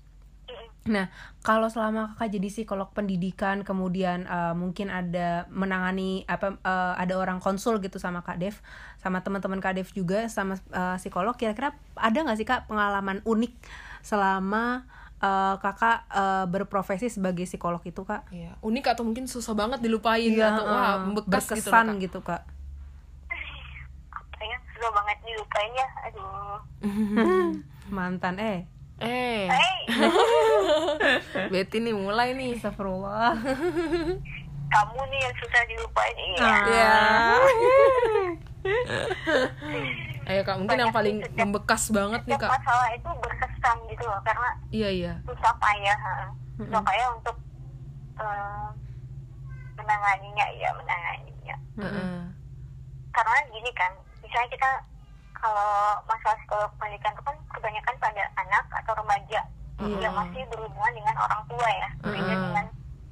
Nah, 0.84 1.08
kalau 1.40 1.72
selama 1.72 2.12
kakak 2.12 2.36
jadi 2.36 2.48
psikolog 2.52 2.92
pendidikan, 2.92 3.64
kemudian 3.64 4.28
eh, 4.28 4.52
mungkin 4.52 4.92
ada 4.92 5.48
menangani 5.48 6.28
apa 6.28 6.60
eh, 6.60 6.94
ada 7.00 7.16
orang 7.16 7.40
konsul 7.40 7.80
gitu 7.80 7.96
sama 7.96 8.20
Kak 8.20 8.36
Dev, 8.36 8.56
sama 9.00 9.24
teman-teman 9.24 9.64
Kak 9.64 9.80
Dev 9.80 9.88
juga 9.96 10.28
sama 10.28 10.60
eh, 10.60 10.96
psikolog, 11.00 11.32
kira-kira 11.40 11.72
ada 11.96 12.18
nggak 12.20 12.36
sih 12.36 12.44
Kak 12.44 12.68
pengalaman 12.68 13.24
unik 13.24 13.52
selama 14.04 14.84
eh, 15.24 15.54
kakak 15.58 15.98
eh, 16.06 16.44
berprofesi 16.46 17.08
sebagai 17.08 17.44
psikolog 17.44 17.80
itu 17.82 18.00
Kak? 18.00 18.28
Iya, 18.28 18.60
unik 18.60 18.84
atau 18.90 19.02
mungkin 19.02 19.24
susah 19.24 19.52
banget 19.52 19.80
dilupain 19.80 20.20
Iya, 20.22 20.52
atau 20.52 20.64
wah 20.64 20.84
eh, 20.84 20.96
membekas 21.02 21.44
gitu 21.46 21.64
loh, 21.64 21.72
berkesan 21.72 21.86
Kak. 21.88 21.96
gitu 21.98 22.18
Kak. 22.20 22.42
apa 24.12 24.40
ya 24.42 24.56
susah 24.68 24.90
banget 24.92 25.18
dilupain 25.22 25.70
ya 25.72 25.88
aduh 26.04 26.58
Mantan 27.96 28.36
eh. 28.36 28.60
Eh, 28.96 29.50
hey 29.50 29.78
Betty 31.52 31.80
nih 31.80 31.92
mulai 31.92 32.30
nih. 32.32 32.54
Astagfirullah. 32.54 33.34
kamu 34.72 35.00
nih 35.04 35.20
yang 35.20 35.34
susah 35.36 35.62
dilupain 35.64 36.16
iya 36.16 36.38
Ah. 36.40 36.62
Ya. 36.64 36.94
Ayo 40.24 40.40
kak, 40.40 40.56
mungkin 40.56 40.78
yang 40.78 40.88
Banyak 40.88 40.96
paling 40.96 41.16
sih, 41.16 41.26
setiap- 41.26 41.38
membekas 41.38 41.82
banget 41.90 42.22
nih 42.24 42.38
kak. 42.38 42.50
masalah 42.50 42.88
itu 42.90 43.10
berkesan 43.14 43.53
gitu 43.88 44.04
loh 44.04 44.20
karena 44.20 44.48
Iya 44.68 44.88
iya. 44.90 45.12
susah 45.24 45.52
payah 45.56 45.98
susah 46.56 46.80
payah 46.80 47.08
untuk 47.12 47.36
eh, 48.16 48.68
menanganinya 49.74 50.46
ya 50.54 50.70
menanganinya 50.72 51.56
Heeh. 51.80 52.20
karena 53.10 53.36
gini 53.48 53.70
kan 53.72 53.90
misalnya 54.20 54.48
kita 54.50 54.70
kalau 55.34 55.72
masalah 56.04 56.36
psikolog 56.38 56.70
pendidikan 56.78 57.12
itu 57.12 57.22
kan 57.22 57.36
kebanyakan 57.50 57.94
pada 57.98 58.22
anak 58.38 58.64
atau 58.74 58.92
remaja 58.96 59.40
Iya. 59.74 60.06
yang 60.06 60.14
masih 60.14 60.46
berhubungan 60.48 60.94
dengan 60.94 61.16
orang 61.18 61.42
tua 61.44 61.66
ya 61.66 61.88
beda 62.00 62.14
Mm-mm. 62.30 62.44
dengan 62.46 62.66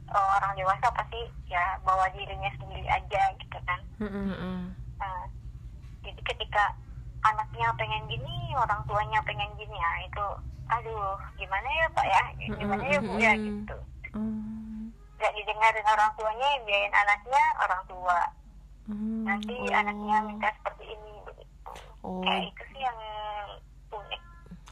eh, 0.08 0.28
orang 0.38 0.52
dewasa 0.54 0.86
pasti 0.94 1.20
ya 1.48 1.62
bawa 1.82 2.06
dirinya 2.12 2.50
sendiri 2.54 2.86
aja 2.86 3.22
gitu 3.34 3.58
kan 3.66 3.80
Heeh. 3.98 4.70
Nah, 4.98 5.22
jadi 6.02 6.20
ketika 6.22 6.70
anaknya 7.22 7.66
pengen 7.78 8.02
gini, 8.10 8.36
orang 8.58 8.82
tuanya 8.84 9.18
pengen 9.22 9.50
gini 9.54 9.76
ya 9.78 9.92
itu, 10.02 10.26
aduh, 10.66 11.14
gimana 11.38 11.68
ya 11.70 11.86
pak 11.94 12.06
ya, 12.06 12.22
gimana 12.58 12.84
ya 12.84 12.98
bu 12.98 13.12
ya 13.18 13.32
gitu. 13.38 13.76
Hmm. 14.12 14.90
Gak 15.22 15.32
didengarin 15.38 15.86
orang 15.86 16.10
tuanya, 16.18 16.46
yang 16.58 16.62
biayain 16.66 16.94
anaknya 16.94 17.42
orang 17.62 17.82
tua. 17.86 18.20
Hmm. 18.90 19.22
Nanti 19.22 19.54
anaknya 19.70 20.16
minta 20.26 20.48
seperti 20.58 20.84
ini 20.90 21.12
begitu. 21.22 21.72
Oh. 22.02 22.18
Kayak 22.26 22.50
itu 22.50 22.62
sih 22.74 22.80
yang 22.82 22.98
unik. 23.94 24.20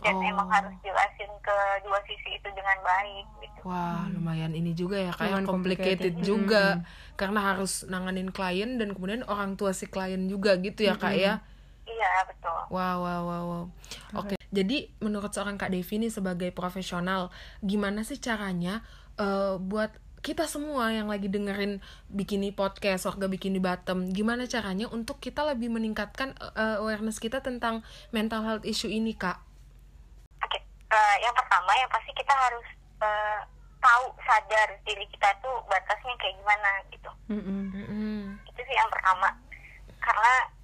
Dan 0.00 0.14
Oh. 0.18 0.26
emang 0.26 0.48
harus 0.50 0.74
jelasin 0.82 1.30
ke 1.44 1.56
dua 1.86 1.98
sisi 2.08 2.34
itu 2.34 2.48
dengan 2.50 2.78
baik 2.82 3.26
gitu. 3.46 3.60
Wah, 3.68 4.08
lumayan 4.10 4.50
ini 4.56 4.72
juga 4.74 4.96
ya 4.98 5.12
kayak 5.14 5.44
Lumayan 5.44 5.46
complicated 5.46 6.14
complicated. 6.18 6.26
juga 6.26 6.64
karena 7.14 7.40
harus 7.52 7.84
nanganin 7.86 8.32
klien 8.32 8.80
dan 8.80 8.96
kemudian 8.96 9.22
orang 9.28 9.54
tua 9.54 9.70
si 9.76 9.86
klien 9.86 10.26
juga 10.26 10.56
gitu 10.58 10.82
ya 10.82 10.98
kak 10.98 11.14
ya. 11.14 11.44
Iya 12.10 12.26
betul. 12.26 12.60
Wow, 12.74 12.96
wow, 13.06 13.22
wow, 13.22 13.44
wow. 13.46 13.64
Oke, 14.18 14.34
jadi 14.50 14.90
menurut 14.98 15.30
seorang 15.30 15.54
Kak 15.54 15.70
Devi 15.70 16.02
nih 16.02 16.10
sebagai 16.10 16.50
profesional, 16.50 17.30
gimana 17.62 18.02
sih 18.02 18.18
caranya 18.18 18.82
eh, 19.14 19.54
buat 19.62 19.94
kita 20.20 20.44
semua 20.44 20.92
yang 20.92 21.08
lagi 21.08 21.32
dengerin 21.32 21.80
Bikini 22.10 22.52
Podcast, 22.52 23.08
Warga 23.08 23.30
Bikini 23.30 23.56
Bottom, 23.56 24.10
gimana 24.12 24.44
caranya 24.44 24.90
untuk 24.90 25.22
kita 25.22 25.46
lebih 25.46 25.70
meningkatkan 25.70 26.34
eh, 26.58 26.82
awareness 26.82 27.22
kita 27.22 27.40
tentang 27.40 27.86
mental 28.10 28.42
health 28.42 28.66
issue 28.66 28.90
ini, 28.90 29.14
Kak? 29.14 29.38
Oke, 30.42 30.58
eh, 30.90 31.16
yang 31.22 31.32
pertama 31.38 31.70
yang 31.78 31.88
pasti 31.94 32.10
kita 32.12 32.34
harus 32.34 32.66
eh, 33.00 33.40
tahu 33.80 34.04
sadar 34.26 34.68
diri 34.84 35.06
kita 35.08 35.30
tuh 35.40 35.56
batasnya 35.70 36.12
kayak 36.20 36.36
gimana 36.36 36.70
gitu. 36.92 37.10
Mm-mm. 37.32 37.62
Mm-mm. 37.72 38.18
Itu 38.44 38.60
sih 38.66 38.76
yang 38.76 38.90
pertama. 38.92 39.30
Karena 40.04 40.59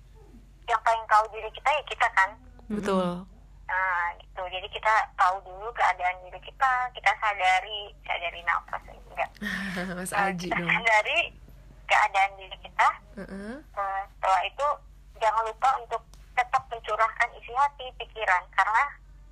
yang 0.66 0.80
paling 0.82 1.04
tahu 1.06 1.24
diri 1.30 1.50
kita 1.54 1.68
ya 1.70 1.82
kita 1.86 2.06
kan. 2.14 2.30
Betul. 2.66 3.24
Nah, 3.66 4.04
gitu. 4.18 4.42
Jadi 4.46 4.68
kita 4.70 4.94
tahu 5.18 5.36
dulu 5.42 5.70
keadaan 5.74 6.16
diri 6.26 6.40
kita, 6.42 6.72
kita 6.94 7.10
sadari, 7.18 7.90
sadari 8.06 8.40
nafas 8.46 8.82
enggak. 8.90 9.30
Mas 9.98 10.12
Aji 10.14 10.50
kita 10.50 10.58
dong. 10.58 10.70
sadari 10.70 11.18
keadaan 11.86 12.32
diri 12.38 12.56
kita. 12.62 12.88
Heeh. 13.22 13.54
Eh, 13.62 14.02
setelah 14.18 14.42
itu 14.46 14.66
jangan 15.22 15.42
lupa 15.46 15.70
untuk 15.82 16.02
tetap 16.36 16.62
mencurahkan 16.68 17.28
isi 17.40 17.52
hati, 17.54 17.86
pikiran 17.96 18.42
karena 18.52 18.84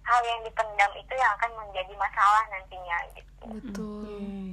hal 0.05 0.21
yang 0.25 0.41
dipendam 0.45 0.93
itu 0.97 1.15
yang 1.17 1.33
akan 1.41 1.51
menjadi 1.65 1.93
masalah 1.97 2.45
nantinya 2.53 2.99
gitu. 3.17 3.45
Betul. 3.61 4.05
Wow. 4.05 4.44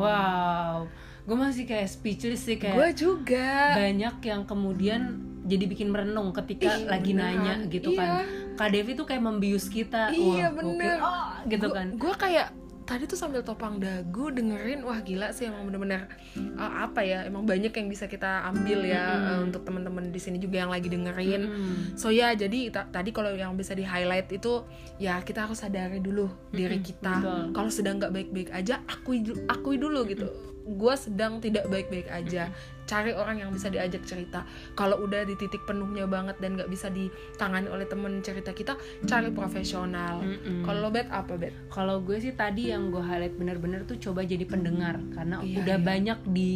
Wow, 0.00 0.88
gue 1.22 1.36
masih 1.36 1.64
kayak 1.64 1.86
speechless 1.86 2.42
sih 2.42 2.56
kayak 2.56 2.74
Gue 2.74 2.90
juga. 2.92 3.76
banyak 3.76 4.16
yang 4.22 4.42
kemudian 4.42 5.00
jadi 5.42 5.64
bikin 5.66 5.88
merenung 5.88 6.32
ketika 6.32 6.72
Ih, 6.74 6.86
lagi 6.86 7.12
beneran. 7.12 7.36
nanya 7.36 7.54
gitu 7.66 7.92
Iya. 7.92 7.98
kan. 7.98 8.10
Kak 8.56 8.68
Devi 8.70 8.92
tuh 8.92 9.04
kayak 9.04 9.22
membius 9.22 9.66
kita. 9.66 10.08
Iya, 10.10 10.48
Wah, 10.48 10.56
bener. 10.56 10.96
Oh, 11.00 11.28
gitu 11.44 11.68
kan. 11.68 11.86
Gue 11.94 12.12
kayak 12.14 12.52
tadi 12.90 13.06
tuh 13.06 13.14
sambil 13.14 13.46
topang 13.46 13.78
dagu 13.78 14.34
dengerin 14.34 14.82
wah 14.82 14.98
gila 14.98 15.30
sih 15.30 15.46
emang 15.46 15.70
bener-bener 15.70 16.10
uh, 16.58 16.90
apa 16.90 17.06
ya 17.06 17.22
emang 17.22 17.46
banyak 17.46 17.70
yang 17.70 17.86
bisa 17.86 18.10
kita 18.10 18.42
ambil 18.50 18.82
ya 18.82 19.38
uh, 19.38 19.46
untuk 19.46 19.62
teman-teman 19.62 20.10
di 20.10 20.18
sini 20.18 20.42
juga 20.42 20.66
yang 20.66 20.74
lagi 20.74 20.90
dengerin. 20.90 21.42
Mm. 21.46 21.76
so 21.94 22.10
ya 22.10 22.34
jadi 22.34 22.74
ta- 22.74 22.90
tadi 22.90 23.14
kalau 23.14 23.30
yang 23.30 23.54
bisa 23.54 23.78
di 23.78 23.86
highlight 23.86 24.26
itu 24.34 24.66
ya 24.98 25.22
kita 25.22 25.46
harus 25.46 25.62
sadari 25.62 26.02
dulu 26.02 26.26
diri 26.50 26.82
kita. 26.82 27.22
Kalau 27.54 27.70
sedang 27.70 28.02
nggak 28.02 28.10
baik-baik 28.10 28.50
aja 28.50 28.82
akui 28.90 29.22
akui 29.46 29.78
dulu 29.78 30.02
gitu. 30.10 30.26
Gue 30.66 30.94
sedang 30.98 31.38
tidak 31.38 31.70
baik-baik 31.70 32.10
aja 32.10 32.50
cari 32.90 33.14
orang 33.14 33.38
yang 33.38 33.50
bisa 33.54 33.70
diajak 33.70 34.02
cerita 34.02 34.42
kalau 34.74 34.98
udah 35.06 35.22
di 35.22 35.38
titik 35.38 35.62
penuhnya 35.62 36.10
banget 36.10 36.42
dan 36.42 36.58
nggak 36.58 36.66
bisa 36.66 36.90
ditangani 36.90 37.70
oleh 37.70 37.86
temen 37.86 38.18
cerita 38.18 38.50
kita 38.50 38.74
cari 39.06 39.30
profesional 39.30 40.26
Mm-mm. 40.26 40.66
kalau 40.66 40.90
bet 40.90 41.06
apa 41.14 41.38
bet 41.38 41.54
Kalau 41.70 42.02
gue 42.02 42.18
sih 42.18 42.34
tadi 42.34 42.74
yang 42.74 42.90
gue 42.90 42.98
highlight 42.98 43.38
bener-bener 43.38 43.86
tuh 43.86 43.94
coba 44.00 44.26
jadi 44.26 44.42
pendengar 44.42 44.98
karena 45.14 45.38
Iya, 45.40 45.62
udah 45.62 45.76
iya. 45.78 45.86
banyak 45.86 46.18
di 46.26 46.50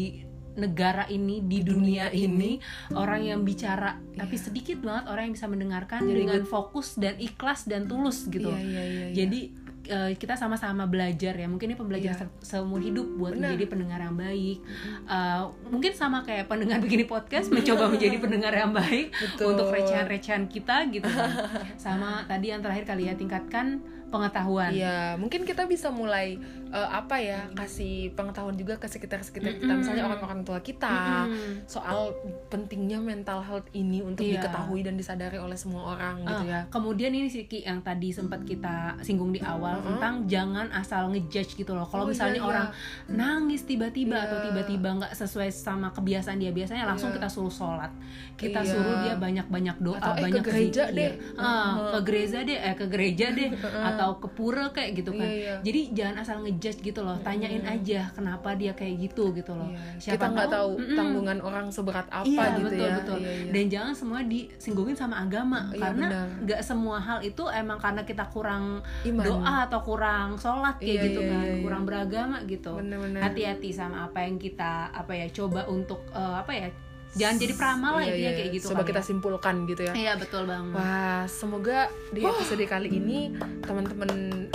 negara 0.55 1.05
ini 1.11 1.42
di, 1.42 1.66
dunia, 1.66 2.14
ini 2.14 2.62
orang 2.94 3.27
yang 3.27 3.40
bicara 3.42 3.99
tapi 4.14 4.35
Iya. 4.38 4.42
sedikit 4.51 4.79
banget 4.83 5.05
orang 5.11 5.23
yang 5.31 5.35
bisa 5.35 5.47
mendengarkan 5.51 6.01
dengan 6.07 6.42
fokus 6.47 6.94
dan 6.94 7.18
ikhlas 7.18 7.66
dan 7.66 7.87
tulus 7.87 8.27
gitu. 8.31 8.51
Iya, 8.51 8.59
iya, 8.62 8.83
iya, 8.83 9.05
iya. 9.11 9.14
Jadi 9.14 9.40
eh, 9.87 10.12
kita 10.12 10.35
sama-sama 10.35 10.85
belajar 10.85 11.33
ya 11.33 11.44
mungkin 11.44 11.66
ini 11.66 11.77
pembelajaran 11.77 12.16
Iya. 12.16 12.27
se- 12.40 12.57
seumur 12.57 12.79
hidup 12.79 13.07
buat 13.14 13.33
Benar. 13.33 13.53
menjadi 13.53 13.64
pendengar 13.66 14.01
yang 14.01 14.14
baik 14.14 14.59
Eh, 15.05 15.42
mungkin 15.66 15.92
sama 15.92 16.20
kayak 16.20 16.47
pendengar 16.47 16.79
begini 16.79 17.05
podcast 17.05 17.49
mencoba 17.49 17.87
menjadi 17.87 18.16
pendengar 18.25 18.51
yang 18.51 18.70
baik 18.70 19.12
Betul. 19.12 19.53
untuk 19.53 19.68
recehan-recehan 19.70 20.47
kita 20.47 20.88
gitu 20.88 21.07
kan. 21.07 21.31
sama 21.77 22.25
tadi 22.25 22.49
yang 22.49 22.61
terakhir 22.61 22.85
kali 22.87 23.05
ya 23.05 23.14
tingkatkan 23.14 23.81
pengetahuan 24.14 24.70
Iya, 24.70 24.98
mungkin 25.16 25.42
kita 25.42 25.66
bisa 25.66 25.90
mulai 25.90 26.38
eh, 26.70 26.88
apa 26.90 27.16
ya 27.16 27.50
kasih 27.53 27.94
pengetahuan 28.12 28.55
juga 28.55 28.74
ke 28.77 28.87
sekitar-sekitar 28.87 29.57
kita, 29.57 29.72
misalnya 29.72 30.05
orang-orang 30.05 30.42
tua 30.42 30.59
kita 30.59 31.22
Mm-mm. 31.24 31.66
soal 31.66 32.11
pentingnya 32.48 32.98
mental 33.00 33.38
health 33.40 33.66
ini 33.72 33.98
untuk 34.00 34.22
Iya. 34.22 34.38
diketahui 34.40 34.83
dan 34.83 34.94
disadari 34.94 35.37
oleh 35.37 35.55
semua 35.55 35.94
orang 35.94 36.18
Ah, 36.20 36.29
gitu 36.29 36.44
ya. 36.46 36.61
Kemudian 36.68 37.11
ini 37.11 37.27
sih 37.27 37.44
Ki 37.44 37.62
yang 37.62 37.79
tadi 37.81 38.11
sempat 38.11 38.42
kita 38.42 38.74
singgung 39.00 39.31
di 39.31 39.38
awal 39.40 39.79
tentang 39.81 40.27
jangan 40.27 40.66
asal 40.72 41.09
ngejudge 41.09 41.55
gitu 41.57 41.72
loh. 41.72 41.85
Kalau 41.85 42.05
Oh, 42.05 42.09
misalnya 42.09 42.37
iya, 42.37 42.42
iya. 42.42 42.50
orang 42.50 42.66
nangis 43.09 43.62
tiba-tiba 43.64 44.14
Iya. 44.14 44.27
atau 44.27 44.38
tiba-tiba 44.42 44.88
nggak 44.96 45.12
sesuai 45.12 45.48
sama 45.48 45.88
kebiasaan 45.90 46.38
dia 46.38 46.50
biasanya 46.50 46.85
langsung 46.85 47.11
Iya. 47.11 47.16
kita 47.16 47.29
suruh 47.29 47.50
sholat. 47.53 47.90
Kita 48.35 48.61
Iya. 48.61 48.70
suruh 48.70 48.96
dia 49.00 49.14
banyak-banyak 49.16 49.77
doa, 49.79 49.96
Atau, 49.96 50.12
eh, 50.12 50.22
banyak 50.22 50.42
ke 50.42 50.48
gereja 50.48 50.85
zikir. 50.85 50.96
deh. 50.96 51.11
Ah, 51.37 51.70
ke 51.92 52.00
gereja 52.03 52.38
deh, 52.42 52.59
eh 52.59 52.74
ke 52.74 52.87
gereja 52.87 53.27
deh 53.31 53.50
atau 53.88 54.03
atau 54.04 54.20
ke 54.20 54.28
pura 54.30 54.68
kayak 54.68 55.00
gitu 55.00 55.10
kan 55.10 55.24
Iya, 55.24 55.32
iya. 55.34 55.54
jadi 55.64 55.80
jangan 55.96 56.16
asal 56.20 56.36
ngejudge 56.44 56.80
gitu 56.82 57.00
loh 57.00 57.16
tanyain 57.18 57.64
aja 57.64 58.12
kenapa 58.12 58.52
dia 58.52 58.72
kayak 58.72 59.00
gitu 59.00 59.32
gitu 59.32 59.56
loh 59.56 59.72
Iya. 59.96 60.12
kita 60.12 60.26
nggak 60.28 60.48
tahu 60.52 60.70
tanggungan 60.92 61.38
orang 61.40 61.66
seberat 61.68 62.04
apa 62.06 62.28
iya 62.28 62.44
gitu 62.54 62.68
betul 62.68 62.84
ya 62.84 62.94
betul 63.00 63.18
Iya, 63.18 63.32
iya. 63.32 63.50
dan 63.50 63.64
jangan 63.66 63.94
semua 63.96 64.20
disinggungin 64.22 64.92
sama 64.92 65.16
agama 65.18 65.72
Iya, 65.72 65.80
karena 65.80 66.06
nggak 66.44 66.60
semua 66.60 67.00
hal 67.00 67.18
itu 67.20 67.42
emang 67.48 67.80
karena 67.80 68.04
kita 68.04 68.28
kurang 68.28 68.84
Iman. 69.02 69.24
doa 69.24 69.64
atau 69.64 69.80
kurang 69.80 70.36
sholat 70.36 70.76
kayak 70.76 70.92
Iya, 70.92 71.02
gitu 71.08 71.20
iya, 71.24 71.30
kan 71.32 71.40
iya, 71.40 71.54
iya. 71.56 71.62
kurang 71.64 71.82
beragama 71.84 72.36
gitu 72.44 72.72
hati-hati 73.16 73.70
sama 73.72 74.04
apa 74.04 74.20
yang 74.20 74.36
kita 74.36 74.92
apa 74.92 75.12
ya 75.12 75.26
coba 75.32 75.64
untuk 75.66 76.04
eh, 76.10 76.36
apa 76.36 76.52
ya 76.52 76.68
jangan 77.14 77.37
jadi 77.37 77.53
peramal 77.55 77.92
lah 77.92 78.03
Iya, 78.03 78.11
intinya 78.11 78.22
iya, 78.24 78.33
kayak 78.35 78.50
gitu 78.53 78.66
coba 78.66 78.77
kali 78.77 78.88
kita 78.88 78.98
ya. 78.98 79.07
simpulkan 79.07 79.55
gitu 79.64 79.83
ya 79.83 79.92
iya 79.94 80.12
betul 80.14 80.42
banget 80.44 80.74
Wah, 80.74 81.22
semoga 81.24 81.79
di 82.11 82.20
episode 82.20 82.64
kali 82.64 82.88
ini 82.90 83.18
teman-teman 83.61 84.11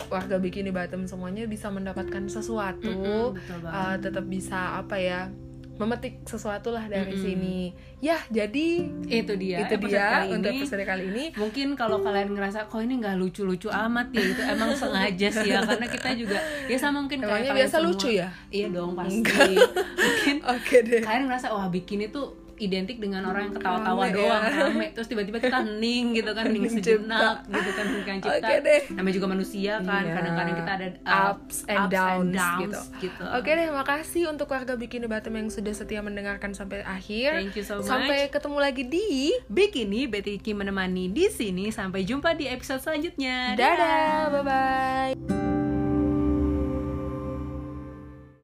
warga 0.06 0.36
Bikini 0.38 0.70
Bottom 0.70 1.06
semuanya 1.06 1.46
bisa 1.46 1.68
mendapatkan 1.68 2.24
sesuatu, 2.26 3.32
betul 3.32 3.58
banget. 3.60 3.72
uh, 3.72 3.96
tetap 3.98 4.26
bisa 4.26 4.60
apa 4.78 4.96
ya, 4.96 5.30
memetik 5.76 6.20
sesuatu 6.24 6.70
lah 6.70 6.86
dari 6.86 7.14
sini. 7.14 7.72
Ya, 7.98 8.20
jadi 8.28 8.68
itu 9.06 9.34
dia 9.36 9.58
itu 9.62 9.74
episode 9.74 9.92
dia 9.94 10.08
kali 10.18 10.28
untuk 10.34 10.50
ini. 10.50 10.60
episode 10.60 10.84
kali 10.84 11.04
ini. 11.06 11.26
mungkin 11.34 11.68
kalau 11.74 12.00
kalian 12.00 12.32
ngerasa 12.32 12.66
kok 12.66 12.80
ini 12.80 12.96
nggak 12.98 13.16
lucu-lucu 13.16 13.68
amat 13.70 14.08
ya 14.10 14.24
itu 14.26 14.42
emang 14.46 14.72
sengaja 14.74 15.28
sih 15.30 15.48
ya 15.48 15.60
karena 15.62 15.88
kita 15.88 16.10
juga 16.14 16.38
ya 16.66 16.76
sama 16.76 17.00
mungkin 17.00 17.20
kayak 17.20 17.32
Emangnya 17.42 17.54
biasa 17.58 17.76
semua. 17.78 17.88
lucu 17.88 18.08
ya? 18.10 18.28
iya 18.50 18.68
dong 18.68 18.92
pasti 18.94 19.20
mungkin 19.20 20.36
Oke 20.56 20.78
deh. 20.82 21.02
kalian 21.02 21.24
ngerasa 21.28 21.48
wah 21.50 21.68
bikini 21.68 22.08
tuh 22.10 22.39
identik 22.60 23.00
dengan 23.00 23.26
orang 23.26 23.50
yang 23.50 23.56
ketawa-tawa 23.56 24.04
Rame 24.06 24.16
doang 24.16 24.44
ya. 24.44 24.52
rame 24.68 24.86
terus 24.92 25.08
tiba-tiba 25.08 25.38
kita 25.40 25.58
hening 25.66 26.06
gitu 26.14 26.32
kan 26.32 26.44
hening 26.48 26.68
sejenak 26.70 27.48
gitu 27.48 27.72
kan 27.74 27.86
hening 27.88 28.20
cipta 28.20 28.50
deh. 28.62 28.82
namanya 28.94 29.16
juga 29.16 29.28
manusia 29.28 29.74
kan 29.82 30.04
Iya. 30.04 30.14
kadang-kadang 30.16 30.56
kita 30.56 30.72
ada 30.72 30.88
uh, 31.04 31.32
ups 31.34 31.58
and 31.66 31.86
downs, 31.90 32.36
gitu. 32.62 32.80
gitu. 33.04 33.24
Oke 33.36 33.50
deh, 33.52 33.68
makasih 33.70 34.24
untuk 34.28 34.48
warga 34.50 34.74
Bikini 34.74 35.06
Bottom 35.06 35.34
yang 35.36 35.48
sudah 35.48 35.72
setia 35.72 36.00
mendengarkan 36.00 36.52
sampai 36.52 36.82
akhir. 36.82 37.36
Thank 37.40 37.56
you 37.56 37.66
so 37.66 37.80
much. 37.80 37.88
Sampai 37.88 38.28
ketemu 38.28 38.58
lagi 38.58 38.84
di 38.84 39.08
Bikini 39.48 40.08
Betty 40.08 40.40
Kim 40.40 40.60
menemani 40.60 41.08
di 41.10 41.28
sini 41.30 41.70
sampai 41.70 42.04
jumpa 42.04 42.34
di 42.34 42.48
episode 42.48 42.80
selanjutnya 42.80 43.56
Dadah, 43.56 44.32
bye 44.32 44.44
bye. 44.44 45.49